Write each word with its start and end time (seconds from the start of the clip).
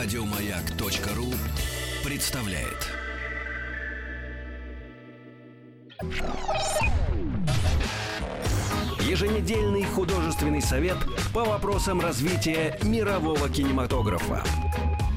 Радиомаяк.ру 0.00 1.34
представляет. 2.08 2.86
Еженедельный 9.00 9.82
художественный 9.82 10.62
совет 10.62 10.98
по 11.34 11.42
вопросам 11.44 12.00
развития 12.00 12.78
мирового 12.84 13.48
кинематографа. 13.48 14.44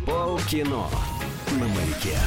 Полкино 0.08 0.88
на 1.52 1.68
маяке. 1.68 2.18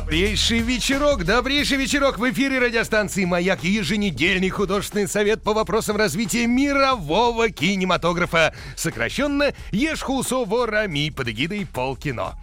Добрейший 0.00 0.60
вечерок, 0.60 1.24
добрейший 1.24 1.78
вечерок 1.78 2.18
в 2.18 2.30
эфире 2.30 2.58
радиостанции 2.58 3.24
«Маяк» 3.24 3.64
еженедельный 3.64 4.50
художественный 4.50 5.08
совет 5.08 5.42
по 5.42 5.54
вопросам 5.54 5.96
развития 5.96 6.46
мирового 6.46 7.48
кинематографа, 7.48 8.54
сокращенно 8.76 9.52
«Ешхусоворами» 9.72 11.08
под 11.08 11.28
эгидой 11.28 11.66
«Полкино». 11.66 12.34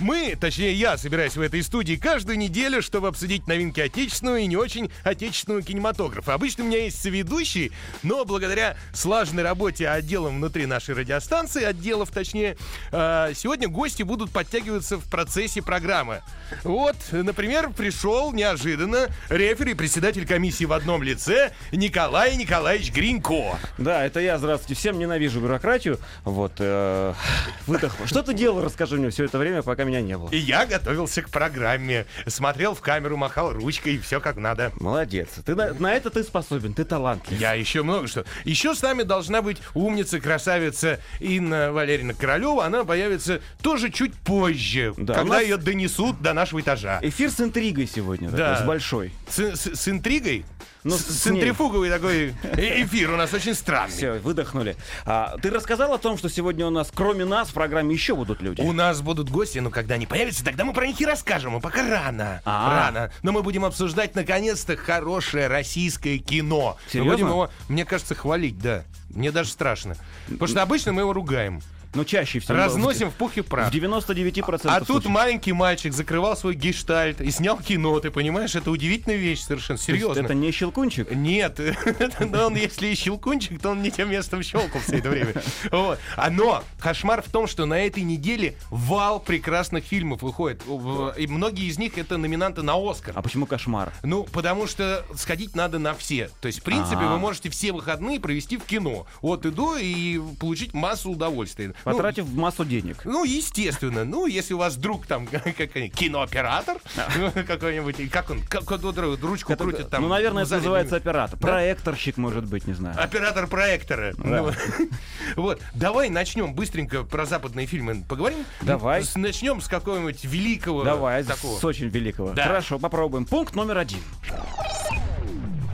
Мы, 0.00 0.36
точнее 0.40 0.74
я, 0.74 0.96
собираюсь 0.96 1.36
в 1.36 1.40
этой 1.40 1.60
студии 1.60 1.96
каждую 1.96 2.38
неделю, 2.38 2.82
чтобы 2.82 3.08
обсудить 3.08 3.48
новинки 3.48 3.80
отечественного 3.80 4.36
и 4.36 4.46
не 4.46 4.56
очень 4.56 4.92
отечественного 5.02 5.62
кинематографа. 5.62 6.34
Обычно 6.34 6.62
у 6.62 6.68
меня 6.68 6.84
есть 6.84 7.02
соведущий, 7.02 7.72
но 8.04 8.24
благодаря 8.24 8.76
слаженной 8.92 9.42
работе 9.42 9.88
отделом 9.88 10.36
внутри 10.36 10.66
нашей 10.66 10.94
радиостанции, 10.94 11.64
отделов 11.64 12.10
точнее, 12.12 12.56
э, 12.92 13.32
сегодня 13.34 13.66
гости 13.66 14.04
будут 14.04 14.30
подтягиваться 14.30 14.98
в 14.98 15.10
процессе 15.10 15.62
программы. 15.62 16.22
Вот, 16.62 16.96
например, 17.10 17.70
пришел 17.70 18.32
неожиданно 18.32 19.08
рефери, 19.28 19.74
председатель 19.74 20.26
комиссии 20.26 20.64
в 20.64 20.74
одном 20.74 21.02
лице 21.02 21.50
Николай 21.72 22.36
Николаевич 22.36 22.92
Гринько. 22.92 23.58
Да, 23.78 24.06
это 24.06 24.20
я, 24.20 24.38
здравствуйте. 24.38 24.78
Всем 24.78 24.96
ненавижу 24.96 25.40
бюрократию. 25.40 25.98
Вот, 26.22 26.52
э, 26.60 27.14
выдох. 27.66 27.96
Что 28.06 28.22
ты 28.22 28.32
делал, 28.32 28.62
расскажи 28.62 28.96
мне 28.96 29.10
все 29.10 29.24
это 29.24 29.38
время, 29.38 29.62
пока 29.62 29.87
меня 29.88 30.00
не 30.00 30.16
было. 30.16 30.28
И 30.30 30.36
я 30.38 30.66
готовился 30.66 31.22
к 31.22 31.30
программе, 31.30 32.06
смотрел 32.26 32.74
в 32.74 32.80
камеру, 32.80 33.16
махал 33.16 33.52
ручкой, 33.52 33.94
и 33.94 33.98
все 33.98 34.20
как 34.20 34.36
надо. 34.36 34.72
Молодец. 34.80 35.28
Ты 35.44 35.54
на, 35.54 35.72
на 35.74 35.92
это 35.94 36.10
ты 36.10 36.22
способен, 36.22 36.74
ты 36.74 36.84
талантлив. 36.84 37.38
Я 37.40 37.54
еще 37.54 37.82
много 37.82 38.06
что. 38.06 38.24
Еще 38.44 38.74
с 38.74 38.82
нами 38.82 39.02
должна 39.02 39.42
быть 39.42 39.58
умница, 39.74 40.20
красавица 40.20 41.00
Инна 41.20 41.72
Валерьевна 41.72 42.14
Королева. 42.14 42.64
Она 42.64 42.84
появится 42.84 43.40
тоже 43.62 43.90
чуть 43.90 44.14
позже, 44.14 44.94
Да, 44.96 45.14
когда 45.14 45.34
нас- 45.34 45.42
ее 45.42 45.56
донесут 45.56 46.20
до 46.20 46.32
нашего 46.32 46.60
этажа. 46.60 46.98
Эфир 47.02 47.30
с 47.30 47.40
интригой 47.40 47.86
сегодня, 47.86 48.30
Да. 48.30 48.36
такой, 48.54 48.62
с 48.64 48.66
большой. 48.66 49.12
С, 49.28 49.38
с- 49.56 49.74
с 49.76 49.88
интригой? 49.88 50.44
Ну, 50.84 50.94
интрифуговый 50.94 51.90
такой 51.90 52.34
э- 52.42 52.82
эфир 52.84 53.10
у 53.10 53.16
нас 53.16 53.32
очень 53.34 53.54
странный. 53.54 53.92
Все, 53.92 54.12
выдохнули. 54.18 54.76
А, 55.04 55.36
ты 55.42 55.50
рассказал 55.50 55.92
о 55.92 55.98
том, 55.98 56.16
что 56.18 56.28
сегодня 56.28 56.66
у 56.66 56.70
нас, 56.70 56.90
кроме 56.94 57.24
нас, 57.24 57.48
в 57.48 57.54
программе 57.54 57.94
еще 57.94 58.14
будут 58.14 58.40
люди? 58.42 58.60
У 58.60 58.72
нас 58.72 59.00
будут 59.02 59.30
гости, 59.30 59.58
но 59.58 59.70
когда 59.70 59.96
они 59.96 60.06
появятся, 60.06 60.44
тогда 60.44 60.64
мы 60.64 60.72
про 60.72 60.86
них 60.86 61.00
и 61.00 61.06
расскажем. 61.06 61.56
А 61.56 61.60
пока 61.60 61.88
рано. 61.88 62.40
А. 62.44 62.86
Рано. 62.86 63.12
Но 63.22 63.32
мы 63.32 63.42
будем 63.42 63.64
обсуждать, 63.64 64.14
наконец-то, 64.14 64.76
хорошее 64.76 65.48
российское 65.48 66.18
кино. 66.18 66.76
Мы 66.86 66.92
Серьезно? 66.92 67.12
будем 67.12 67.26
его, 67.28 67.50
мне 67.68 67.84
кажется, 67.84 68.14
хвалить, 68.14 68.58
да. 68.58 68.84
Мне 69.10 69.32
даже 69.32 69.50
страшно. 69.50 69.96
Потому 70.26 70.48
что 70.48 70.62
обычно 70.62 70.92
мы 70.92 71.02
его 71.02 71.12
ругаем. 71.12 71.60
Ну, 71.94 72.04
чаще 72.04 72.38
всего. 72.38 72.56
Разносим 72.56 73.10
в 73.10 73.14
пух 73.14 73.36
и 73.36 73.40
В 73.40 73.46
прах. 73.46 73.72
99% 73.72 74.60
А 74.64 74.78
тут 74.80 74.86
случаев. 74.88 75.10
маленький 75.10 75.52
мальчик 75.52 75.92
закрывал 75.92 76.36
свой 76.36 76.54
гештальт 76.54 77.20
и 77.20 77.30
снял 77.30 77.56
кино, 77.58 77.98
ты 78.00 78.10
понимаешь? 78.10 78.54
Это 78.54 78.70
удивительная 78.70 79.16
вещь 79.16 79.40
совершенно, 79.40 79.78
серьезно. 79.78 80.20
Это 80.20 80.34
не 80.34 80.50
щелкунчик? 80.52 81.10
Нет, 81.10 81.58
но 82.20 82.46
он, 82.46 82.56
если 82.56 82.88
и 82.88 82.94
щелкунчик, 82.94 83.60
то 83.60 83.70
он 83.70 83.82
не 83.82 83.90
тем 83.90 84.10
местом 84.10 84.42
щелкал 84.42 84.80
все 84.82 84.98
это 84.98 85.08
время. 85.10 85.34
Вот. 85.70 85.98
А 86.16 86.30
но 86.30 86.62
кошмар 86.78 87.22
в 87.22 87.30
том, 87.30 87.46
что 87.46 87.66
на 87.66 87.78
этой 87.80 88.02
неделе 88.02 88.54
вал 88.70 89.20
прекрасных 89.20 89.84
фильмов 89.84 90.22
выходит. 90.22 90.62
В- 90.66 91.14
И 91.18 91.26
многие 91.26 91.66
из 91.68 91.78
них 91.78 91.96
это 91.98 92.16
номинанты 92.16 92.62
на 92.62 92.74
Оскар. 92.74 93.12
А 93.16 93.22
почему 93.22 93.46
кошмар? 93.46 93.92
Ну, 94.02 94.24
потому 94.24 94.66
что 94.66 95.04
сходить 95.14 95.56
надо 95.56 95.78
на 95.78 95.94
все. 95.94 96.30
То 96.40 96.46
есть, 96.48 96.60
в 96.60 96.62
принципе, 96.62 97.00
А. 97.00 97.12
вы 97.12 97.18
можете 97.18 97.50
все 97.50 97.72
выходные 97.72 98.20
провести 98.20 98.56
в 98.56 98.64
кино. 98.64 99.06
Вот 99.22 99.46
и 99.46 99.50
до, 99.50 99.76
и 99.78 100.18
получить 100.38 100.74
массу 100.74 101.10
удовольствия. 101.10 101.74
Ну, 101.84 101.92
Потратив 101.92 102.32
массу 102.34 102.64
денег. 102.64 103.04
ну, 103.04 103.24
естественно. 103.24 104.04
Ну, 104.04 104.26
если 104.26 104.54
у 104.54 104.58
вас 104.58 104.76
друг 104.76 105.06
там 105.06 105.26
как 105.56 105.76
они, 105.76 105.88
кинооператор, 105.88 106.78
ну, 107.16 107.30
какой-нибудь, 107.46 108.00
и 108.00 108.08
как 108.08 108.30
он, 108.30 108.42
как 108.42 108.70
он 108.70 108.80
ручку 109.20 109.52
Это- 109.52 109.64
крутит 109.64 109.90
там. 109.90 110.02
ну, 110.02 110.08
наверное, 110.08 110.44
это 110.44 110.56
называется 110.56 110.96
оператор. 110.96 111.38
Проекторщик, 111.38 112.16
может 112.16 112.44
быть, 112.46 112.66
не 112.66 112.74
знаю. 112.74 112.96
Оператор 113.02 113.46
проектора. 113.46 114.14
Ну, 114.18 114.50
Вот, 115.36 115.60
давай 115.74 116.10
начнем 116.10 116.54
быстренько 116.54 117.04
про 117.04 117.26
западные 117.26 117.66
фильмы 117.66 118.04
поговорим. 118.08 118.44
Давай. 118.62 119.04
Начнем 119.14 119.60
с 119.60 119.68
какого-нибудь 119.68 120.24
великого 120.24 120.84
Давай, 120.84 121.24
такого. 121.24 121.58
с 121.58 121.64
очень 121.64 121.88
великого. 121.88 122.32
Да. 122.32 122.44
Хорошо, 122.44 122.78
попробуем. 122.78 123.24
Пункт 123.26 123.54
номер 123.54 123.78
один. 123.78 124.00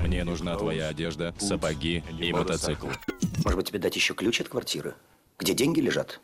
Мне 0.02 0.24
нужна 0.24 0.56
твоя 0.56 0.88
одежда, 0.88 1.34
сапоги 1.38 2.04
и 2.20 2.32
мотоцикл. 2.32 2.88
Может 3.44 3.56
быть, 3.56 3.68
тебе 3.68 3.78
дать 3.78 3.96
еще 3.96 4.14
ключ 4.14 4.40
от 4.40 4.48
квартиры? 4.48 4.94
Где 5.38 5.52
деньги 5.52 5.80
лежат? 5.80 6.20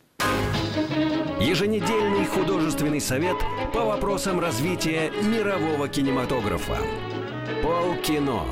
Еженедельный 1.40 2.26
художественный 2.26 3.00
совет 3.00 3.36
по 3.72 3.84
вопросам 3.84 4.38
развития 4.38 5.10
мирового 5.22 5.88
кинематографа. 5.88 6.78
Полкино 7.62 8.44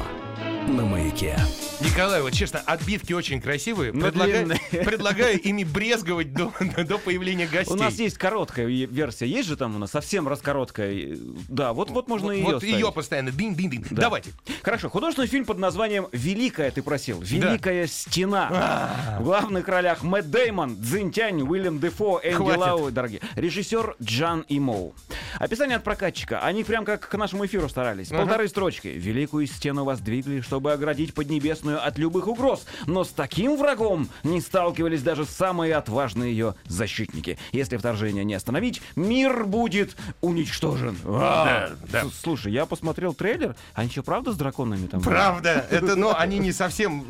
на 0.67 0.85
маяке. 0.85 1.37
Николай, 1.81 2.21
вот 2.23 2.33
честно, 2.33 2.61
отбивки 2.67 3.13
очень 3.13 3.41
красивые. 3.41 3.93
Но 3.93 4.07
Предлагаю, 4.07 4.47
длинные. 4.47 4.61
предлагаю 4.85 5.41
ими 5.41 5.63
брезговать 5.63 6.33
до, 6.33 6.53
до 6.77 6.99
появления 6.99 7.47
гостей. 7.47 7.73
У 7.73 7.77
нас 7.77 7.95
есть 7.95 8.19
короткая 8.19 8.67
версия, 8.67 9.27
есть 9.27 9.49
же 9.49 9.57
там 9.57 9.77
у 9.77 9.79
нас 9.79 9.93
совсем 9.93 10.27
раскороткая. 10.27 11.17
Да, 11.49 11.73
вот, 11.73 11.91
вот 11.91 12.09
можно 12.09 12.33
ее 12.33 12.45
Вот 12.45 12.65
ее 12.65 12.91
постоянно. 12.91 13.31
Дин-дин-дин. 13.31 13.87
Да. 13.91 14.03
Давайте. 14.03 14.33
Хорошо, 14.63 14.89
художественный 14.89 15.29
фильм 15.29 15.45
под 15.45 15.59
названием 15.59 16.09
«Великая» 16.11 16.73
ты 16.73 16.83
просил. 16.83 17.21
«Великая 17.21 17.87
стена». 17.87 18.49
А. 18.51 19.19
В 19.21 19.25
главных 19.25 19.69
ролях 19.69 20.03
Мэтт 20.03 20.31
Деймон, 20.31 20.77
Цзиньтянь, 20.83 21.43
Уильям 21.43 21.79
Дефо, 21.79 22.21
Энди 22.25 22.35
Хватит. 22.35 22.59
Лау, 22.59 22.91
дорогие. 22.91 23.21
Режиссер 23.37 23.97
Джан 24.03 24.45
Имоу. 24.49 24.95
Описание 25.39 25.77
от 25.77 25.85
прокатчика. 25.85 26.41
Они 26.41 26.65
прям 26.65 26.85
как 26.85 27.09
к 27.09 27.15
нашему 27.17 27.47
эфиру 27.47 27.69
старались. 27.69 28.09
Полторы 28.09 28.49
строчки. 28.49 28.89
«Великую 28.89 29.47
стену 29.47 29.85
воздвигли, 29.85 30.41
чтобы 30.41 30.73
оградить 30.73 31.15
Поднебесную 31.15 31.68
от 31.77 31.99
любых 31.99 32.27
угроз. 32.27 32.65
Но 32.87 33.05
с 33.05 33.09
таким 33.11 33.57
врагом 33.57 34.09
не 34.25 34.41
сталкивались 34.41 35.03
даже 35.03 35.25
самые 35.25 35.75
отважные 35.77 36.33
ее 36.33 36.55
защитники. 36.67 37.39
Если 37.53 37.77
вторжение 37.77 38.25
не 38.25 38.35
остановить, 38.35 38.83
мир 38.97 39.45
будет 39.45 39.97
уничтожен». 40.21 40.97
А, 41.05 41.71
да. 41.91 42.05
Слушай, 42.23 42.53
я 42.53 42.67
посмотрел 42.67 43.15
трейлер. 43.15 43.57
Они 43.75 43.91
что, 43.91 44.03
правда 44.03 44.33
с 44.33 44.37
драконами 44.37 44.87
там? 44.87 45.01
Правда, 45.01 45.67
это, 45.71 45.97
ну, 45.97 46.15
они 46.17 46.39
не 46.39 46.53
совсем, 46.53 47.05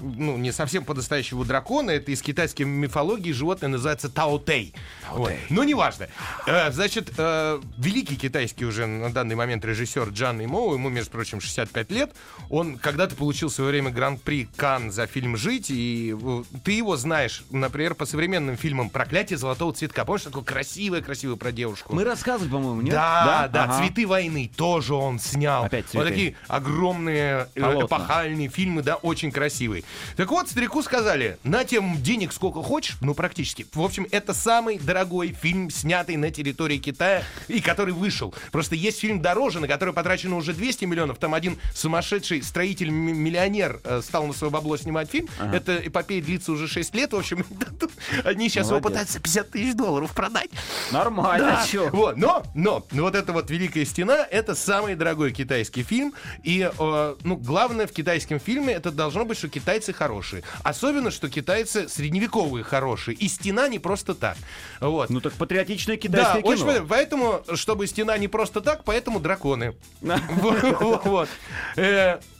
ну, 0.00 0.36
не 0.36 0.52
совсем 0.52 0.84
по-настоящему 0.84 1.44
драконы. 1.44 1.92
Это 1.92 2.10
из 2.12 2.22
китайской 2.22 2.62
мифологии 2.62 3.32
животное 3.32 3.68
называется 3.68 4.08
Таотей. 4.08 4.74
Вот. 5.12 5.32
Но 5.50 5.64
неважно. 5.64 6.08
Э, 6.46 6.70
Значит, 6.78 7.12
э, 7.16 7.60
великий 7.76 8.16
китайский 8.16 8.64
уже 8.64 8.86
на 8.86 9.12
данный 9.12 9.34
момент 9.34 9.64
режиссер 9.64 10.10
Джан 10.10 10.44
Имоу, 10.44 10.74
ему, 10.74 10.88
между 10.88 11.10
прочим, 11.10 11.40
65 11.40 11.90
лет, 11.90 12.14
он 12.50 12.78
когда-то 12.78 13.16
получил 13.16 13.47
в 13.48 13.52
свое 13.52 13.70
время 13.70 13.90
гран-при 13.90 14.48
Кан 14.56 14.90
за 14.90 15.06
фильм 15.06 15.36
«Жить», 15.36 15.70
и 15.70 16.16
э, 16.20 16.42
ты 16.64 16.72
его 16.72 16.96
знаешь, 16.96 17.44
например, 17.50 17.94
по 17.94 18.06
современным 18.06 18.56
фильмам 18.56 18.90
«Проклятие 18.90 19.38
золотого 19.38 19.72
цветка». 19.72 20.04
Помнишь, 20.04 20.22
такое 20.24 20.42
красивое-красивое 20.44 21.36
про 21.36 21.52
девушку? 21.52 21.94
Мы 21.94 22.04
рассказывали, 22.04 22.50
по-моему, 22.50 22.82
нет? 22.82 22.92
Да, 22.94 23.48
да, 23.52 23.64
Ага. 23.64 23.78
«Цветы 23.78 24.06
войны» 24.06 24.50
тоже 24.56 24.94
он 24.94 25.18
снял. 25.18 25.64
Опять 25.64 25.84
Вот 25.94 26.02
«Цветы». 26.02 26.08
такие 26.08 26.36
огромные 26.48 27.48
э, 27.54 27.60
Полотна. 27.60 27.86
эпохальные 27.86 28.48
фильмы, 28.48 28.82
да, 28.82 28.96
очень 28.96 29.30
красивые. 29.32 29.84
Так 30.16 30.30
вот, 30.30 30.48
старику 30.48 30.82
сказали, 30.82 31.38
на 31.44 31.64
тем 31.64 32.00
денег 32.02 32.32
сколько 32.32 32.62
хочешь, 32.62 32.96
ну, 33.00 33.14
практически. 33.14 33.66
В 33.72 33.80
общем, 33.82 34.06
это 34.10 34.34
самый 34.34 34.78
дорогой 34.78 35.32
фильм, 35.32 35.70
снятый 35.70 36.16
на 36.16 36.30
территории 36.30 36.78
Китая 36.78 37.22
и 37.48 37.60
который 37.60 37.94
вышел. 37.94 38.34
Просто 38.52 38.74
есть 38.74 39.00
фильм 39.00 39.20
дороже, 39.20 39.60
на 39.60 39.68
который 39.68 39.94
потрачено 39.94 40.36
уже 40.36 40.52
200 40.52 40.84
миллионов. 40.84 41.18
Там 41.18 41.34
один 41.34 41.58
сумасшедший 41.74 42.42
строитель-миллионер 42.42 43.37
э, 43.84 44.00
стал 44.02 44.26
на 44.26 44.32
свое 44.32 44.50
бабло 44.50 44.76
снимать 44.76 45.10
фильм. 45.10 45.28
Эта 45.52 45.76
эпопея 45.86 46.22
длится 46.22 46.52
уже 46.52 46.68
6 46.68 46.94
лет. 46.94 47.12
В 47.12 47.16
общем, 47.16 47.44
они 48.24 48.48
сейчас 48.48 48.66
его 48.68 48.78
Молодец. 48.80 48.90
пытаются 48.90 49.20
50 49.20 49.50
тысяч 49.50 49.74
долларов 49.74 50.12
продать. 50.12 50.50
Нормально, 50.90 51.64
Да. 51.72 51.90
Вот, 51.90 52.16
но, 52.16 52.42
но, 52.54 52.84
вот 52.92 53.14
эта 53.14 53.32
вот 53.32 53.50
Великая 53.50 53.84
Стена, 53.84 54.26
это 54.30 54.54
самый 54.54 54.94
дорогой 54.94 55.32
китайский 55.32 55.82
фильм. 55.82 56.14
И, 56.42 56.70
э, 56.78 57.14
ну, 57.22 57.36
главное 57.36 57.86
в 57.86 57.92
китайском 57.92 58.40
фильме, 58.40 58.74
это 58.74 58.90
должно 58.90 59.24
быть, 59.24 59.38
что 59.38 59.48
китайцы 59.48 59.92
хорошие. 59.92 60.42
Особенно, 60.62 61.10
что 61.10 61.28
китайцы 61.28 61.88
средневековые 61.88 62.64
хорошие. 62.64 63.14
И 63.16 63.28
стена 63.28 63.68
не 63.68 63.78
просто 63.78 64.14
так. 64.14 64.36
Вот. 64.80 65.10
Ну 65.10 65.20
так 65.20 65.32
патриотичное 65.34 65.96
Да, 65.96 66.00
китайское 66.02 66.42
очень 66.42 66.58
кино. 66.62 66.66
понятно. 66.66 66.88
поэтому, 66.88 67.42
чтобы 67.54 67.86
стена 67.86 68.16
не 68.18 68.28
просто 68.28 68.60
так, 68.60 68.84
поэтому 68.84 69.20
драконы. 69.20 69.74
Вот, 70.38 71.04
вот. 71.04 71.28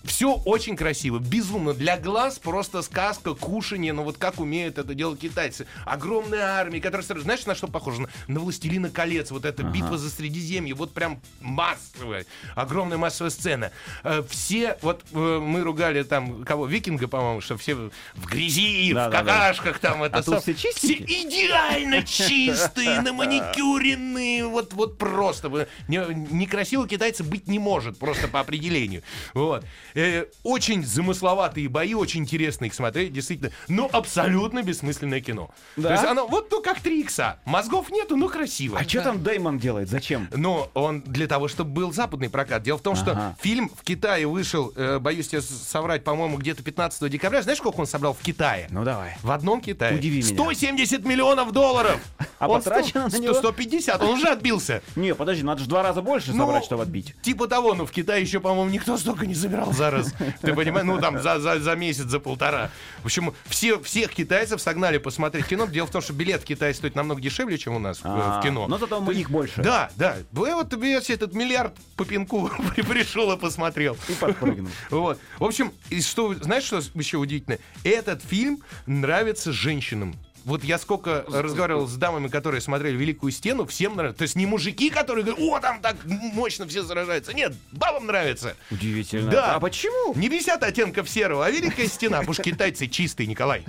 Все 0.04 0.32
очень 0.32 0.76
красиво, 0.76 1.18
безумно. 1.18 1.74
Для 1.74 1.98
глаз 1.98 2.38
просто 2.38 2.82
сказка, 2.82 3.34
кушанье, 3.34 3.92
ну 3.92 4.04
вот 4.04 4.16
как 4.16 4.40
умеют 4.40 4.78
это 4.78 4.94
делать 4.94 5.20
китайцы. 5.20 5.66
Огромная 5.84 6.44
армия, 6.58 6.80
которая, 6.80 7.06
сразу- 7.06 7.22
знаешь, 7.22 7.44
на 7.46 7.54
что 7.54 7.66
похожа? 7.68 8.02
На, 8.02 8.08
на 8.28 8.40
«Властелина 8.40 8.90
колец», 8.90 9.30
вот 9.30 9.44
эта 9.44 9.62
битва 9.64 9.98
за 9.98 10.08
Средиземье, 10.10 10.74
вот 10.74 10.92
прям 10.94 11.20
массовая, 11.40 12.24
огромная 12.54 12.96
массовая 12.96 13.30
сцена. 13.30 13.70
Э, 14.04 14.22
Все, 14.28 14.78
вот 14.82 15.04
э, 15.12 15.38
мы 15.42 15.62
ругали 15.62 16.02
там, 16.04 16.44
кого, 16.44 16.66
Викинга, 16.66 17.06
по-моему, 17.08 17.40
что 17.40 17.56
все 17.56 17.74
в 17.74 18.26
грязи, 18.26 18.92
в 18.92 18.94
Да-да-да. 18.94 19.18
какашках 19.24 19.78
там. 19.78 20.02
Это 20.04 20.18
А 20.18 20.22
тут 20.22 20.34
сам- 20.34 20.42
все 20.42 20.54
чистенькие? 20.54 21.22
идеально 21.28 22.02
чистые, 22.04 23.00
на 23.02 23.12
маникюренные, 23.12 24.46
вот, 24.46 24.72
вот 24.72 24.96
просто. 24.96 25.68
Некрасиво 25.88 26.86
китайцы 26.86 27.24
быть 27.24 27.48
не 27.48 27.58
может, 27.58 27.98
просто 27.98 28.28
по 28.28 28.40
определению. 28.40 29.02
Вот. 29.34 29.64
Э, 29.98 30.26
очень 30.44 30.84
замысловатые 30.86 31.68
бои, 31.68 31.92
очень 31.92 32.20
интересно 32.20 32.66
их 32.66 32.74
смотреть, 32.74 33.12
действительно. 33.12 33.50
Но 33.66 33.90
абсолютно 33.92 34.62
бессмысленное 34.62 35.20
кино. 35.20 35.50
Да? 35.76 35.88
То 35.88 35.94
есть 35.94 36.04
оно 36.04 36.28
вот 36.28 36.48
ну 36.52 36.62
как 36.62 36.78
три 36.80 37.00
икса. 37.00 37.40
Мозгов 37.44 37.90
нету, 37.90 38.16
но 38.16 38.28
красиво. 38.28 38.78
А 38.78 38.84
что 38.84 39.02
там 39.02 39.24
Дэймон 39.24 39.58
делает? 39.58 39.88
Зачем? 39.88 40.28
Но 40.32 40.70
он 40.74 41.00
для 41.00 41.26
того, 41.26 41.48
чтобы 41.48 41.72
был 41.72 41.92
западный 41.92 42.30
прокат. 42.30 42.62
Дело 42.62 42.78
в 42.78 42.82
том, 42.82 42.94
что 42.94 43.10
Ага. 43.10 43.36
фильм 43.40 43.70
в 43.74 43.82
Китае 43.82 44.28
вышел, 44.28 44.72
э, 44.76 45.00
боюсь 45.00 45.26
тебе 45.28 45.40
соврать, 45.40 46.04
по-моему, 46.04 46.36
где-то 46.36 46.62
15 46.62 47.08
декабря. 47.10 47.42
Знаешь, 47.42 47.58
сколько 47.58 47.80
он 47.80 47.86
собрал 47.88 48.14
в 48.14 48.18
Китае? 48.22 48.68
Ну 48.70 48.84
давай. 48.84 49.16
В 49.24 49.32
одном 49.32 49.60
Китае. 49.60 49.96
Удиви 49.96 50.18
меня. 50.22 50.28
170 50.28 51.04
миллионов 51.04 51.50
долларов! 51.50 52.00
А 52.38 52.46
Он 52.48 52.62
потрачено 52.62 53.08
сто- 53.08 53.18
на 53.18 53.22
него? 53.22 53.34
150, 53.34 54.00
он 54.00 54.10
уже 54.10 54.28
отбился. 54.28 54.80
Не, 54.94 55.12
подожди, 55.16 55.42
надо 55.42 55.62
же 55.62 55.68
два 55.68 55.82
раза 55.82 56.02
больше 56.02 56.32
Ну, 56.32 56.38
собрать, 56.44 56.64
чтобы 56.64 56.82
отбить. 56.84 57.16
Типа 57.20 57.48
того, 57.48 57.74
но 57.74 57.84
в 57.84 57.90
Китае 57.90 58.22
еще, 58.22 58.38
по-моему, 58.38 58.70
никто 58.70 58.96
столько 58.96 59.26
не 59.26 59.34
забирал 59.34 59.72
за 59.78 59.90
раз. 59.90 60.14
Ты 60.42 60.54
понимаешь? 60.54 60.86
Ну, 60.86 61.00
там, 61.00 61.20
за, 61.22 61.38
за, 61.40 61.58
за 61.60 61.74
месяц, 61.76 62.04
за 62.04 62.20
полтора. 62.20 62.70
В 63.02 63.06
общем, 63.06 63.32
все, 63.46 63.80
всех 63.80 64.10
китайцев 64.12 64.60
согнали 64.60 64.98
посмотреть 64.98 65.46
кино. 65.46 65.66
Дело 65.66 65.86
в 65.86 65.90
том, 65.90 66.02
что 66.02 66.12
билет 66.12 66.42
в 66.42 66.44
Китае 66.44 66.74
стоит 66.74 66.94
намного 66.94 67.20
дешевле, 67.20 67.56
чем 67.58 67.74
у 67.76 67.78
нас 67.78 67.98
в, 67.98 68.02
А, 68.04 68.40
кино. 68.42 68.66
но 68.68 68.76
зато 68.78 69.00
То 69.00 69.10
есть- 69.10 69.20
их 69.22 69.30
больше. 69.30 69.62
Да, 69.62 69.90
да. 69.96 70.16
Вы 70.32 70.54
вот 70.54 70.72
видите, 70.74 71.14
этот 71.14 71.32
миллиард 71.34 71.74
по 71.96 72.04
пинку 72.04 72.50
при- 72.74 72.82
пришел 72.82 73.32
и 73.32 73.36
посмотрел. 73.38 73.96
И 74.08 74.12
подпрыгнул. 74.12 74.70
Вот. 74.90 75.18
В 75.38 75.44
общем, 75.44 75.72
и 75.90 76.02
что, 76.02 76.34
знаешь, 76.34 76.64
что 76.64 76.80
еще 76.94 77.16
удивительно? 77.18 77.58
Этот 77.84 78.22
фильм 78.22 78.60
нравится 78.86 79.52
женщинам. 79.52 80.14
Вот 80.48 80.64
я 80.64 80.78
сколько 80.78 81.26
разговаривал 81.28 81.86
с 81.86 81.94
дамами, 81.94 82.28
которые 82.28 82.62
смотрели 82.62 82.96
«Великую 82.96 83.32
стену», 83.32 83.66
всем 83.66 83.96
нравится. 83.96 84.18
То 84.18 84.22
есть 84.22 84.34
не 84.34 84.46
мужики, 84.46 84.88
которые 84.88 85.22
говорят, 85.22 85.44
о, 85.44 85.60
там 85.60 85.80
так 85.80 85.96
мощно 86.06 86.66
все 86.66 86.82
заражаются. 86.82 87.34
Нет, 87.34 87.54
бабам 87.70 88.06
нравится. 88.06 88.56
Удивительно. 88.70 89.30
Да. 89.30 89.54
А 89.56 89.60
почему? 89.60 90.14
Не 90.14 90.30
50 90.30 90.62
оттенков 90.62 91.06
серого, 91.10 91.44
а 91.44 91.50
Великая 91.50 91.86
стена, 91.86 92.18
потому 92.18 92.32
что 92.32 92.42
китайцы 92.42 92.86
чистые, 92.86 93.26
Николай. 93.26 93.62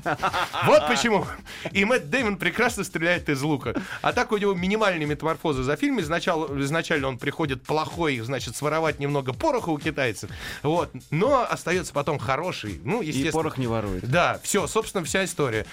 Вот 0.65 0.87
почему. 0.87 1.25
И 1.73 1.83
Мэтт 1.83 2.09
Дэймон 2.09 2.37
прекрасно 2.37 2.85
стреляет 2.85 3.27
из 3.27 3.41
лука. 3.41 3.75
А 4.01 4.13
так 4.13 4.31
у 4.31 4.37
него 4.37 4.53
минимальные 4.53 5.05
метаморфозы 5.05 5.63
за 5.63 5.75
фильм. 5.75 5.99
Изначально, 5.99 6.63
изначально 6.63 7.09
он 7.09 7.17
приходит 7.17 7.61
плохой, 7.63 8.19
значит, 8.19 8.55
своровать 8.55 8.99
немного 8.99 9.33
пороха 9.33 9.69
у 9.69 9.77
китайцев. 9.77 10.29
Вот. 10.63 10.91
Но 11.11 11.45
остается 11.49 11.91
потом 11.91 12.19
хороший. 12.19 12.79
Ну, 12.85 13.01
И 13.01 13.07
естественно. 13.07 13.33
порох 13.33 13.57
не 13.57 13.67
ворует. 13.67 14.09
Да, 14.09 14.39
все, 14.43 14.65
собственно, 14.65 15.03
вся 15.03 15.25
история. 15.25 15.65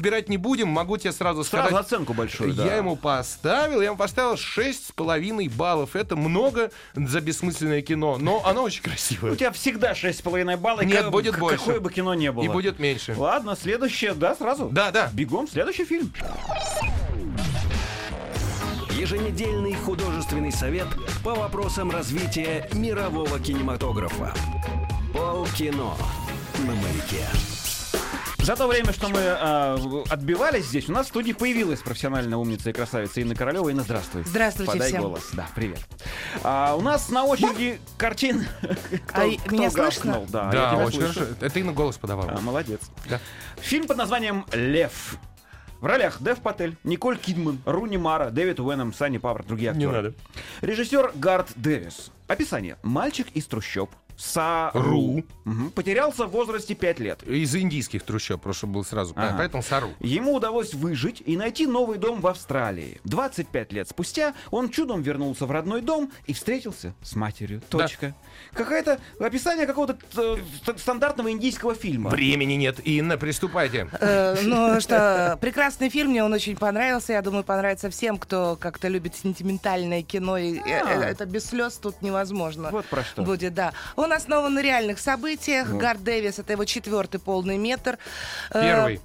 Разбирать 0.00 0.30
не 0.30 0.38
будем, 0.38 0.68
могу 0.68 0.96
тебе 0.96 1.12
сразу 1.12 1.44
Сразу 1.44 1.68
сказать. 1.68 1.84
оценку 1.84 2.14
большую, 2.14 2.54
да. 2.54 2.64
Я 2.64 2.76
ему 2.76 2.96
поставил, 2.96 3.82
я 3.82 3.88
ему 3.88 3.98
поставил 3.98 4.32
6,5 4.36 5.50
баллов. 5.50 5.94
Это 5.94 6.16
много 6.16 6.70
за 6.94 7.20
бессмысленное 7.20 7.82
кино, 7.82 8.16
но 8.18 8.40
оно 8.46 8.62
очень 8.62 8.82
красивое. 8.82 9.32
У 9.32 9.36
тебя 9.36 9.52
всегда 9.52 9.92
6,5 9.92 10.56
балла. 10.56 10.80
Нет, 10.80 11.02
как- 11.02 11.10
будет 11.10 11.34
к- 11.36 11.38
больше. 11.38 11.58
Какое 11.58 11.80
бы 11.80 11.92
кино 11.92 12.14
не 12.14 12.32
было. 12.32 12.42
И 12.44 12.48
будет 12.48 12.78
меньше. 12.78 13.14
Ладно, 13.14 13.54
следующее, 13.60 14.14
да, 14.14 14.34
сразу? 14.34 14.70
Да, 14.72 14.90
да. 14.90 15.10
Бегом, 15.12 15.46
следующий 15.46 15.84
фильм. 15.84 16.10
Еженедельный 18.92 19.74
художественный 19.74 20.50
совет 20.50 20.88
по 21.22 21.34
вопросам 21.34 21.90
развития 21.90 22.70
мирового 22.72 23.38
кинематографа. 23.38 24.32
Полкино 25.12 25.92
на 26.60 26.74
маяке. 26.74 27.26
За 28.42 28.56
то 28.56 28.66
время, 28.66 28.92
что 28.92 29.08
мы 29.08 29.20
а, 29.22 29.76
отбивались 30.08 30.64
здесь, 30.66 30.88
у 30.88 30.92
нас 30.92 31.06
в 31.06 31.08
студии 31.10 31.32
появилась 31.32 31.80
профессиональная 31.80 32.38
умница 32.38 32.70
и 32.70 32.72
красавица 32.72 33.20
Инна 33.20 33.34
Королева. 33.34 33.68
Инна, 33.68 33.82
здравствуй. 33.82 34.24
Здравствуйте 34.24 34.72
Подай 34.72 34.88
всем. 34.88 35.02
голос. 35.02 35.28
Да, 35.34 35.46
привет. 35.54 35.78
А, 36.42 36.74
у 36.76 36.80
нас 36.80 37.10
на 37.10 37.24
очереди 37.24 37.78
картин. 37.98 38.44
А 39.12 39.26
и- 39.26 39.38
меня 39.50 39.70
слышно? 39.70 40.12
гавкнул? 40.12 40.26
Да, 40.30 40.44
я 40.46 40.50
Да, 40.52 40.76
очень 40.84 41.00
слышу. 41.00 41.20
хорошо. 41.20 41.34
Это 41.40 41.58
Инна 41.60 41.72
голос 41.72 41.98
подавала. 41.98 42.32
А, 42.36 42.40
молодец. 42.40 42.80
Да. 43.08 43.20
Фильм 43.60 43.86
под 43.86 43.98
названием 43.98 44.46
«Лев». 44.52 45.16
В 45.80 45.86
ролях 45.86 46.20
Дэв 46.20 46.40
Патель, 46.40 46.76
Николь 46.84 47.16
Кидман, 47.18 47.60
Руни 47.64 47.96
Мара, 47.98 48.30
Дэвид 48.30 48.58
Уэном, 48.60 48.92
Санни 48.92 49.16
Павр, 49.18 49.44
другие 49.44 49.72
Не 49.74 49.84
актеры. 49.86 50.02
надо. 50.02 50.14
Режиссер 50.60 51.12
Гард 51.14 51.48
Дэвис. 51.56 52.10
Описание. 52.26 52.76
Мальчик 52.82 53.28
из 53.32 53.46
трущоб. 53.46 53.90
Сару. 54.20 54.80
Ру. 54.80 55.24
Мгм. 55.44 55.70
Потерялся 55.70 56.26
в 56.26 56.30
возрасте 56.30 56.74
5 56.74 57.00
лет. 57.00 57.22
Из 57.22 57.54
индийских 57.56 58.02
трущоб, 58.02 58.42
просто 58.42 58.66
был 58.66 58.84
сразу. 58.84 59.14
Ага. 59.16 59.34
Поэтому 59.38 59.62
Сару. 59.62 59.90
Ему 60.00 60.34
удалось 60.34 60.74
выжить 60.74 61.22
и 61.24 61.36
найти 61.36 61.66
новый 61.66 61.98
дом 61.98 62.20
в 62.20 62.26
Австралии. 62.26 63.00
25 63.04 63.72
лет 63.72 63.88
спустя 63.88 64.34
он 64.50 64.68
чудом 64.68 65.02
вернулся 65.02 65.46
в 65.46 65.50
родной 65.50 65.80
дом 65.80 66.12
и 66.26 66.34
встретился 66.34 66.94
с 67.02 67.16
матерью. 67.16 67.62
Точка. 67.70 68.14
Какое-то 68.52 69.00
описание 69.18 69.66
какого-то 69.66 69.96
э, 70.16 70.36
ст- 70.64 70.78
стандартного 70.78 71.30
индийского 71.30 71.74
фильма. 71.74 72.10
Времени 72.10 72.54
нет. 72.54 72.80
Инна, 72.86 73.16
приступайте. 73.16 73.88
Э, 74.00 74.36
Ну 74.42 74.80
что, 74.80 75.38
прекрасный 75.40 75.88
фильм, 75.88 76.10
мне 76.10 76.22
он 76.24 76.32
очень 76.32 76.56
понравился. 76.56 77.12
Я 77.14 77.22
думаю, 77.22 77.44
понравится 77.44 77.88
всем, 77.90 78.18
кто 78.18 78.56
как-то 78.60 78.88
любит 78.88 79.14
сентиментальное 79.16 80.02
кино. 80.02 80.36
И 80.38 80.58
э, 80.58 80.62
э, 80.66 81.02
это 81.02 81.24
без 81.26 81.46
слез 81.46 81.74
тут 81.76 82.02
невозможно. 82.02 82.68
Вот 82.70 82.86
про 82.86 83.02
что. 83.02 83.22
Будет, 83.22 83.54
да. 83.54 83.72
Он 83.96 84.09
основан 84.12 84.54
на 84.54 84.62
реальных 84.62 84.98
событиях. 84.98 85.68
Гард 85.70 86.02
Дэвис 86.02 86.38
это 86.38 86.52
его 86.52 86.64
четвертый 86.64 87.18
полный 87.20 87.58
метр. 87.58 87.98
Э, 88.50 88.60
Первый. 88.62 89.00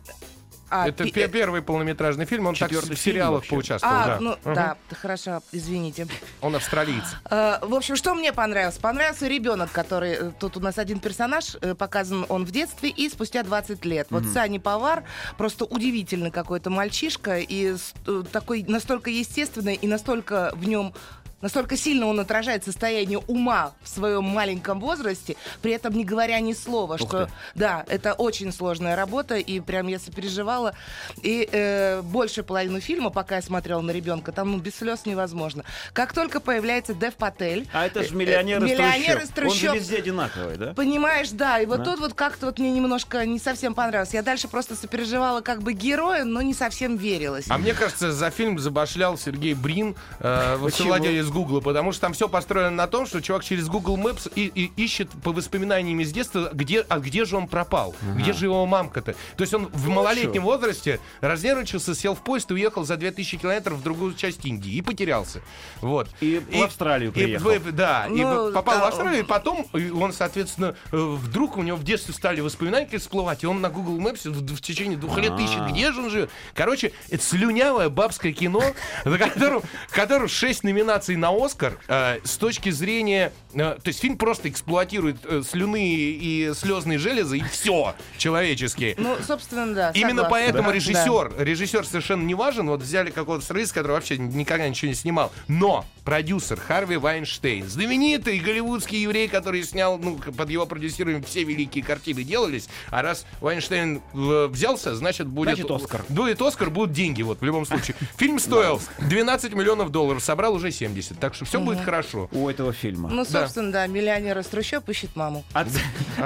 а, 0.69 0.87
Это 0.87 1.03
пи- 1.03 1.11
пе- 1.11 1.27
первый 1.27 1.61
полнометражный 1.61 2.25
фильм. 2.25 2.47
Он 2.47 2.55
так 2.55 2.71
в 2.71 2.95
сериалах 2.95 3.35
вообще. 3.41 3.49
поучаствовал. 3.51 3.95
А, 3.95 4.05
да. 4.05 4.17
ну 4.19 4.31
Мгм. 4.43 4.53
да, 4.55 4.77
хорошо, 4.99 5.41
извините. 5.51 6.07
Он 6.41 6.55
австралиец. 6.55 7.03
Э, 7.29 7.59
В 7.61 7.73
общем, 7.75 7.95
что 7.95 8.13
мне 8.15 8.33
понравилось? 8.33 8.77
Понравился 8.77 9.27
ребенок, 9.27 9.71
который... 9.71 10.11
э, 10.13 10.31
Тут 10.39 10.57
у 10.57 10.59
нас 10.59 10.77
один 10.77 10.99
персонаж 10.99 11.55
э, 11.61 11.75
показан, 11.75 12.25
он 12.29 12.45
в 12.45 12.51
детстве 12.51 12.89
и 12.89 13.07
спустя 13.09 13.43
20 13.43 13.85
лет. 13.85 14.07
Вот 14.09 14.25
Сани 14.25 14.57
Повар 14.57 15.03
просто 15.37 15.65
удивительный 15.65 16.31
какой-то 16.31 16.69
мальчишка 16.69 17.37
и 17.39 17.75
э, 18.07 18.23
такой 18.31 18.63
настолько 18.67 19.09
естественный 19.09 19.75
и 19.75 19.87
настолько 19.87 20.51
в 20.55 20.67
нем 20.67 20.93
Настолько 21.41 21.77
сильно 21.77 22.07
он 22.07 22.19
отражает 22.19 22.63
состояние 22.63 23.19
ума 23.27 23.73
в 23.83 23.89
своем 23.89 24.23
маленьком 24.23 24.79
возрасте, 24.79 25.35
при 25.61 25.73
этом 25.73 25.93
не 25.93 26.03
говоря 26.05 26.39
ни 26.39 26.53
слова, 26.53 26.97
что 26.97 27.25
ты. 27.25 27.31
да, 27.53 27.85
это 27.87 28.13
очень 28.13 28.51
сложная 28.51 28.95
работа, 28.95 29.35
и 29.35 29.59
прям 29.59 29.87
я 29.87 29.99
сопереживала. 29.99 30.73
И 31.21 31.47
э, 31.51 32.01
большую 32.01 32.45
половину 32.45 32.79
фильма, 32.79 33.09
пока 33.09 33.35
я 33.35 33.41
смотрела 33.41 33.81
на 33.81 33.91
ребенка, 33.91 34.31
там 34.31 34.51
ну, 34.53 34.57
без 34.57 34.75
слез 34.75 35.05
невозможно. 35.05 35.63
Как 35.93 36.13
только 36.13 36.39
появляется 36.39 36.93
Дев 36.93 37.15
Патель, 37.15 37.67
А 37.73 37.85
это 37.85 38.03
же 38.03 38.09
э, 38.09 38.15
миллионер, 38.15 38.57
из 38.63 38.71
миллионер 38.71 39.15
трущоб. 39.17 39.23
из 39.23 39.29
трущоб. 39.29 39.69
Он 39.69 39.75
же 39.75 39.79
везде 39.79 39.97
одинаковый, 39.97 40.57
да? 40.57 40.73
Понимаешь, 40.73 41.29
да, 41.31 41.59
и 41.59 41.65
вот 41.65 41.79
Да. 41.79 41.83
тут 41.91 41.99
вот 41.99 42.13
как-то 42.13 42.47
вот 42.47 42.59
мне 42.59 42.71
немножко 42.71 43.25
не 43.25 43.39
совсем 43.39 43.75
понравилось. 43.75 44.13
Я 44.13 44.23
дальше 44.23 44.47
просто 44.47 44.75
сопереживала 44.75 45.41
как 45.41 45.61
бы 45.61 45.73
героя, 45.73 46.23
но 46.23 46.41
не 46.41 46.53
совсем 46.53 46.95
верилась. 46.97 47.45
А 47.49 47.57
мне 47.57 47.73
кажется, 47.73 48.11
за 48.11 48.29
фильм 48.31 48.57
забашлял 48.57 49.17
Сергей 49.17 49.53
Брин, 49.53 49.95
э, 50.19 50.57
Почему? 50.61 50.87
владелец 50.89 51.25
Гугла, 51.35 51.59
потому 51.59 51.91
что 51.91 51.99
там 52.01 52.13
все 52.13 52.29
построено 52.29 52.69
на 52.71 52.87
том, 52.87 53.05
что 53.05 53.21
чувак 53.21 53.43
через 53.43 53.67
Google 53.67 53.97
Maps 53.97 54.31
и, 54.35 54.45
и 54.55 54.71
ищет 54.81 55.09
по 55.21 55.33
воспоминаниям 55.33 55.99
из 55.99 56.13
детства, 56.13 56.49
где, 56.53 56.79
а 56.87 56.99
где 56.99 57.25
же 57.25 57.35
он 57.35 57.47
пропал, 57.49 57.93
где 58.15 58.31
же 58.31 58.45
его 58.45 58.65
мамка-то. 58.65 59.15
То 59.35 59.41
есть 59.41 59.53
он 59.53 59.67
в 59.73 59.89
малолетнем 59.89 60.43
возрасте 60.43 61.01
разнервничался, 61.19 61.93
сел 61.93 62.15
в 62.15 62.21
поезд 62.21 62.51
и 62.51 62.53
уехал 62.53 62.85
за 62.85 62.95
2000 62.95 63.37
километров 63.37 63.79
в 63.79 63.83
другую 63.83 64.13
часть 64.13 64.45
Индии 64.45 64.71
и 64.71 64.81
потерялся. 64.81 65.41
Вот. 65.81 66.07
И 66.21 66.41
в 66.53 66.63
Австралию 66.63 67.11
приехал. 67.11 67.49
в- 67.49 67.71
да, 67.73 68.05
и 68.07 68.21
Ну, 68.21 68.49
в- 68.51 68.53
попал 68.53 68.77
в 68.77 68.79
да, 68.79 68.87
Австралию, 68.87 69.19
и 69.19 69.23
потом 69.23 69.67
и 69.73 69.89
он, 69.89 70.13
соответственно, 70.13 70.75
э, 70.93 70.97
вдруг 70.97 71.57
у 71.57 71.63
него 71.63 71.75
в 71.75 71.83
детстве 71.83 72.13
стали 72.13 72.39
воспоминания 72.39 72.97
всплывать, 72.97 73.43
и 73.43 73.47
он 73.47 73.59
на 73.59 73.69
Google 73.69 73.99
Maps 73.99 74.29
в, 74.29 74.55
в 74.55 74.61
течение 74.61 74.97
двух 74.97 75.17
лет 75.17 75.37
ищет, 75.39 75.67
где 75.71 75.91
же 75.91 76.01
он 76.01 76.09
живет. 76.09 76.29
Короче, 76.53 76.93
это 77.09 77.21
слюнявое 77.23 77.89
бабское 77.89 78.31
кино, 78.31 78.63
за 79.05 79.17
которым, 79.17 79.61
которым 79.91 80.27
6 80.29 80.63
номинаций 80.63 81.14
номинации 81.15 81.25
на 81.25 81.45
Оскар 81.45 81.77
э, 81.87 82.19
с 82.23 82.37
точки 82.37 82.69
зрения... 82.69 83.31
э, 83.53 83.57
то 83.57 83.87
есть 83.87 83.99
фильм 83.99 84.17
просто 84.17 84.49
эксплуатирует 84.49 85.17
э, 85.23 85.41
слюны 85.47 85.83
и 85.83 86.51
слезные 86.55 86.99
железы, 86.99 87.39
и 87.39 87.43
все 87.43 87.95
человеческие. 88.17 88.95
Ну, 88.97 89.17
собственно, 89.25 89.73
да. 89.73 89.91
Именно 89.91 90.23
согласна. 90.23 90.29
поэтому 90.29 90.69
Да. 90.69 90.75
режиссер, 90.75 91.33
режиссер 91.39 91.85
совершенно 91.85 92.23
не 92.23 92.35
важен. 92.35 92.67
Вот 92.67 92.81
взяли 92.81 93.11
какого-то 93.11 93.43
сценариста, 93.43 93.75
который 93.75 93.93
вообще 93.93 94.17
никогда 94.17 94.67
ничего 94.67 94.89
не 94.89 94.95
снимал. 94.95 95.31
Но 95.47 95.85
продюсер 96.03 96.59
Харви 96.59 96.97
Вайнштейн, 96.97 97.67
знаменитый 97.67 98.39
голливудский 98.39 99.01
еврей, 99.01 99.27
который 99.27 99.63
снял, 99.63 99.97
ну, 99.97 100.17
под 100.17 100.49
его 100.49 100.65
продюсированием 100.65 101.23
все 101.23 101.43
великие 101.43 101.83
картины 101.83 102.23
делались. 102.23 102.67
А 102.91 103.01
раз 103.01 103.25
Вайнштейн 103.41 104.01
э, 104.13 104.47
взялся, 104.49 104.95
значит 104.95 105.27
будет... 105.27 105.55
Значит, 105.55 105.71
Оскар. 105.71 106.05
Будет 106.09 106.41
Оскар, 106.41 106.69
будут 106.69 106.91
деньги, 106.91 107.23
вот, 107.23 107.41
в 107.41 107.43
любом 107.43 107.65
случае. 107.65 107.95
Фильм 108.17 108.39
стоил 108.39 108.79
12 108.99 109.53
миллионов 109.53 109.91
долларов, 109.91 110.23
собрал 110.23 110.53
уже 110.53 110.71
70. 110.71 111.04
Так 111.13 111.35
что 111.35 111.45
все 111.45 111.59
будет 111.59 111.81
хорошо. 111.81 112.27
У 112.31 112.49
этого 112.49 112.73
фильма. 112.73 113.09
Ну, 113.09 113.23
Да. 113.25 113.41
собственно, 113.41 113.71
да, 113.71 113.87
миллионер 113.87 114.39
из 114.39 114.47
трущоб 114.47 114.87
ищет 114.89 115.15
маму. 115.15 115.43
Оц-. 115.53 115.77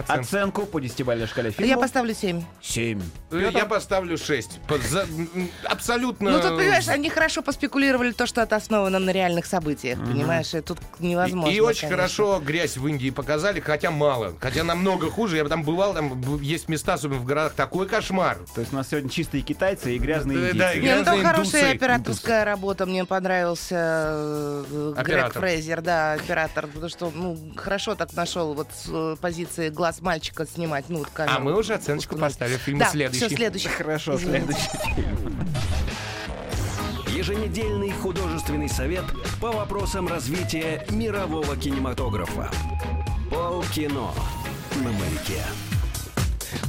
Оценку 0.07 0.65
по 0.65 0.79
десятибалльной 0.79 1.27
шкале 1.27 1.51
фильма. 1.51 1.67
Я 1.69 1.77
поставлю 1.77 2.13
7. 2.13 2.41
Семь. 2.61 3.01
Э, 3.31 3.49
Я 3.53 3.65
поставлю 3.65 4.17
6. 4.17 4.59
По- 4.67 4.77
за- 4.77 5.07
Абсолютно... 5.65 6.31
Ну, 6.31 6.41
тут, 6.41 6.57
понимаешь, 6.57 6.87
они 6.87 7.09
хорошо 7.09 7.41
поспекулировали 7.41 8.11
то, 8.11 8.25
что 8.25 8.41
это 8.41 8.55
основано 8.55 8.99
на 8.99 9.09
реальных 9.11 9.45
событиях, 9.45 9.99
понимаешь, 9.99 10.53
и 10.53 10.61
тут 10.61 10.77
невозможно. 10.99 11.51
И, 11.51 11.55
и 11.55 11.59
очень 11.59 11.81
конечно. 11.81 11.97
хорошо 11.97 12.39
грязь 12.39 12.77
в 12.77 12.87
Индии 12.87 13.09
показали, 13.09 13.59
хотя 13.59 13.91
мало. 13.91 14.33
Хотя 14.39 14.63
намного 14.63 15.09
хуже. 15.09 15.37
Я 15.37 15.45
там 15.45 15.63
бывал, 15.63 15.93
там 15.93 16.39
есть 16.41 16.69
места, 16.69 16.93
особенно 16.93 17.19
в 17.19 17.25
городах, 17.25 17.53
такой 17.53 17.87
кошмар. 17.87 18.37
То 18.53 18.61
есть 18.61 18.73
у 18.73 18.75
нас 18.75 18.89
сегодня 18.89 19.09
чистые 19.09 19.41
китайцы 19.43 19.95
и 19.95 19.99
грязные 19.99 20.37
Да, 20.37 20.43
да, 20.59 20.75
индийцы. 20.75 20.77
и 20.77 20.81
Не, 20.81 20.95
ну 20.95 21.03
там 21.03 21.15
Грязные 21.15 21.25
хорошая 21.33 21.61
индусы. 21.61 21.75
операторская 21.75 22.45
работа. 22.45 22.85
Мне 22.85 23.05
понравился 23.05 24.63
Грег. 24.69 25.33
Фрейзер, 25.33 25.81
да, 25.81 26.13
оператор. 26.13 26.67
Потому 26.67 26.89
что, 26.89 27.11
ну, 27.13 27.37
хорошо 27.55 27.95
так 27.95 28.13
нашел 28.13 28.53
вот 28.53 28.67
с 28.73 28.89
э, 28.89 29.15
позиции 29.19 29.69
глаз 29.69 30.01
мальчика 30.01 30.45
снимать. 30.45 30.85
Ну, 30.89 30.99
вот 30.99 31.09
камеру. 31.09 31.35
А 31.35 31.39
мы 31.39 31.57
уже 31.57 31.73
оценочку 31.73 32.15
установить. 32.15 32.33
поставили 32.37 32.57
в 32.57 32.61
фильме 32.61 32.79
да, 32.79 32.89
следующий. 32.89 33.25
Все, 33.25 33.35
следующий. 33.35 33.67
Хорошо, 33.69 34.15
Извините. 34.15 34.45
следующий 34.45 34.95
фильм. 34.95 35.49
Еженедельный 37.07 37.91
художественный 37.91 38.69
совет 38.69 39.03
по 39.41 39.51
вопросам 39.51 40.07
развития 40.07 40.85
мирового 40.89 41.57
кинематографа. 41.57 42.49
Полкино 43.29 44.11
на 44.75 44.91
маяке. 44.91 45.43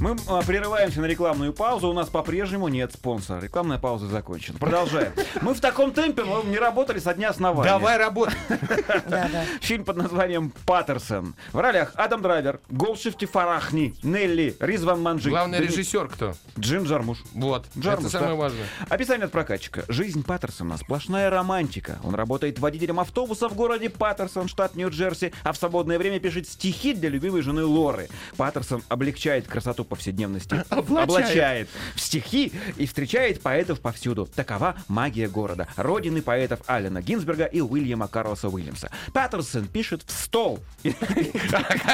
Мы 0.00 0.16
а, 0.28 0.40
прерываемся 0.40 1.02
на 1.02 1.04
рекламную 1.04 1.52
паузу. 1.52 1.90
У 1.90 1.92
нас 1.92 2.08
по-прежнему 2.08 2.68
нет 2.68 2.90
спонсора. 2.90 3.38
Рекламная 3.40 3.76
пауза 3.76 4.06
закончена. 4.06 4.58
Продолжаем. 4.58 5.12
Мы 5.42 5.52
в 5.52 5.60
таком 5.60 5.92
темпе 5.92 6.24
мы 6.24 6.42
не 6.44 6.58
работали 6.58 6.98
со 6.98 7.12
дня 7.12 7.28
основания. 7.28 7.70
Давай 7.70 7.98
работай. 7.98 8.34
Фильм 9.60 9.84
под 9.84 9.98
названием 9.98 10.54
«Паттерсон». 10.64 11.34
В 11.52 11.58
ролях 11.58 11.92
Адам 11.96 12.22
Драйвер, 12.22 12.60
Голшифти 12.70 13.26
Фарахни, 13.26 13.94
Нелли, 14.02 14.56
Ризван 14.58 15.02
Манджи. 15.02 15.28
Главный 15.28 15.58
режиссер 15.58 16.08
кто? 16.08 16.34
Джим 16.58 16.84
Джармуш. 16.84 17.18
Вот. 17.34 17.66
Джармуш, 17.78 18.06
Это 18.06 18.18
самое 18.18 18.36
важное. 18.36 18.64
Описание 18.88 19.26
от 19.26 19.32
прокатчика. 19.32 19.84
Жизнь 19.88 20.24
Паттерсона 20.24 20.78
сплошная 20.78 21.28
романтика. 21.28 21.98
Он 22.04 22.14
работает 22.14 22.58
водителем 22.58 23.00
автобуса 23.00 23.50
в 23.50 23.54
городе 23.54 23.90
Паттерсон, 23.90 24.48
штат 24.48 24.76
Нью-Джерси, 24.76 25.34
а 25.42 25.52
в 25.52 25.58
свободное 25.58 25.98
время 25.98 26.20
пишет 26.20 26.48
стихи 26.48 26.94
для 26.94 27.10
любимой 27.10 27.42
жены 27.42 27.64
Лоры. 27.64 28.08
Паттерсон 28.38 28.82
облегчает 28.88 29.46
красоту 29.46 29.84
повседневности, 29.90 30.64
облачает 30.70 31.68
в 31.94 32.00
стихи 32.00 32.52
и 32.78 32.86
встречает 32.86 33.42
поэтов 33.42 33.80
повсюду. 33.80 34.26
Такова 34.26 34.76
магия 34.88 35.28
города. 35.28 35.68
Родины 35.76 36.22
поэтов 36.22 36.60
Алена 36.66 37.02
Гинзберга 37.02 37.44
и 37.44 37.60
Уильяма 37.60 38.08
Карлоса 38.08 38.48
Уильямса. 38.48 38.90
Паттерсон 39.12 39.66
пишет 39.66 40.02
в 40.06 40.10
стол. 40.10 40.60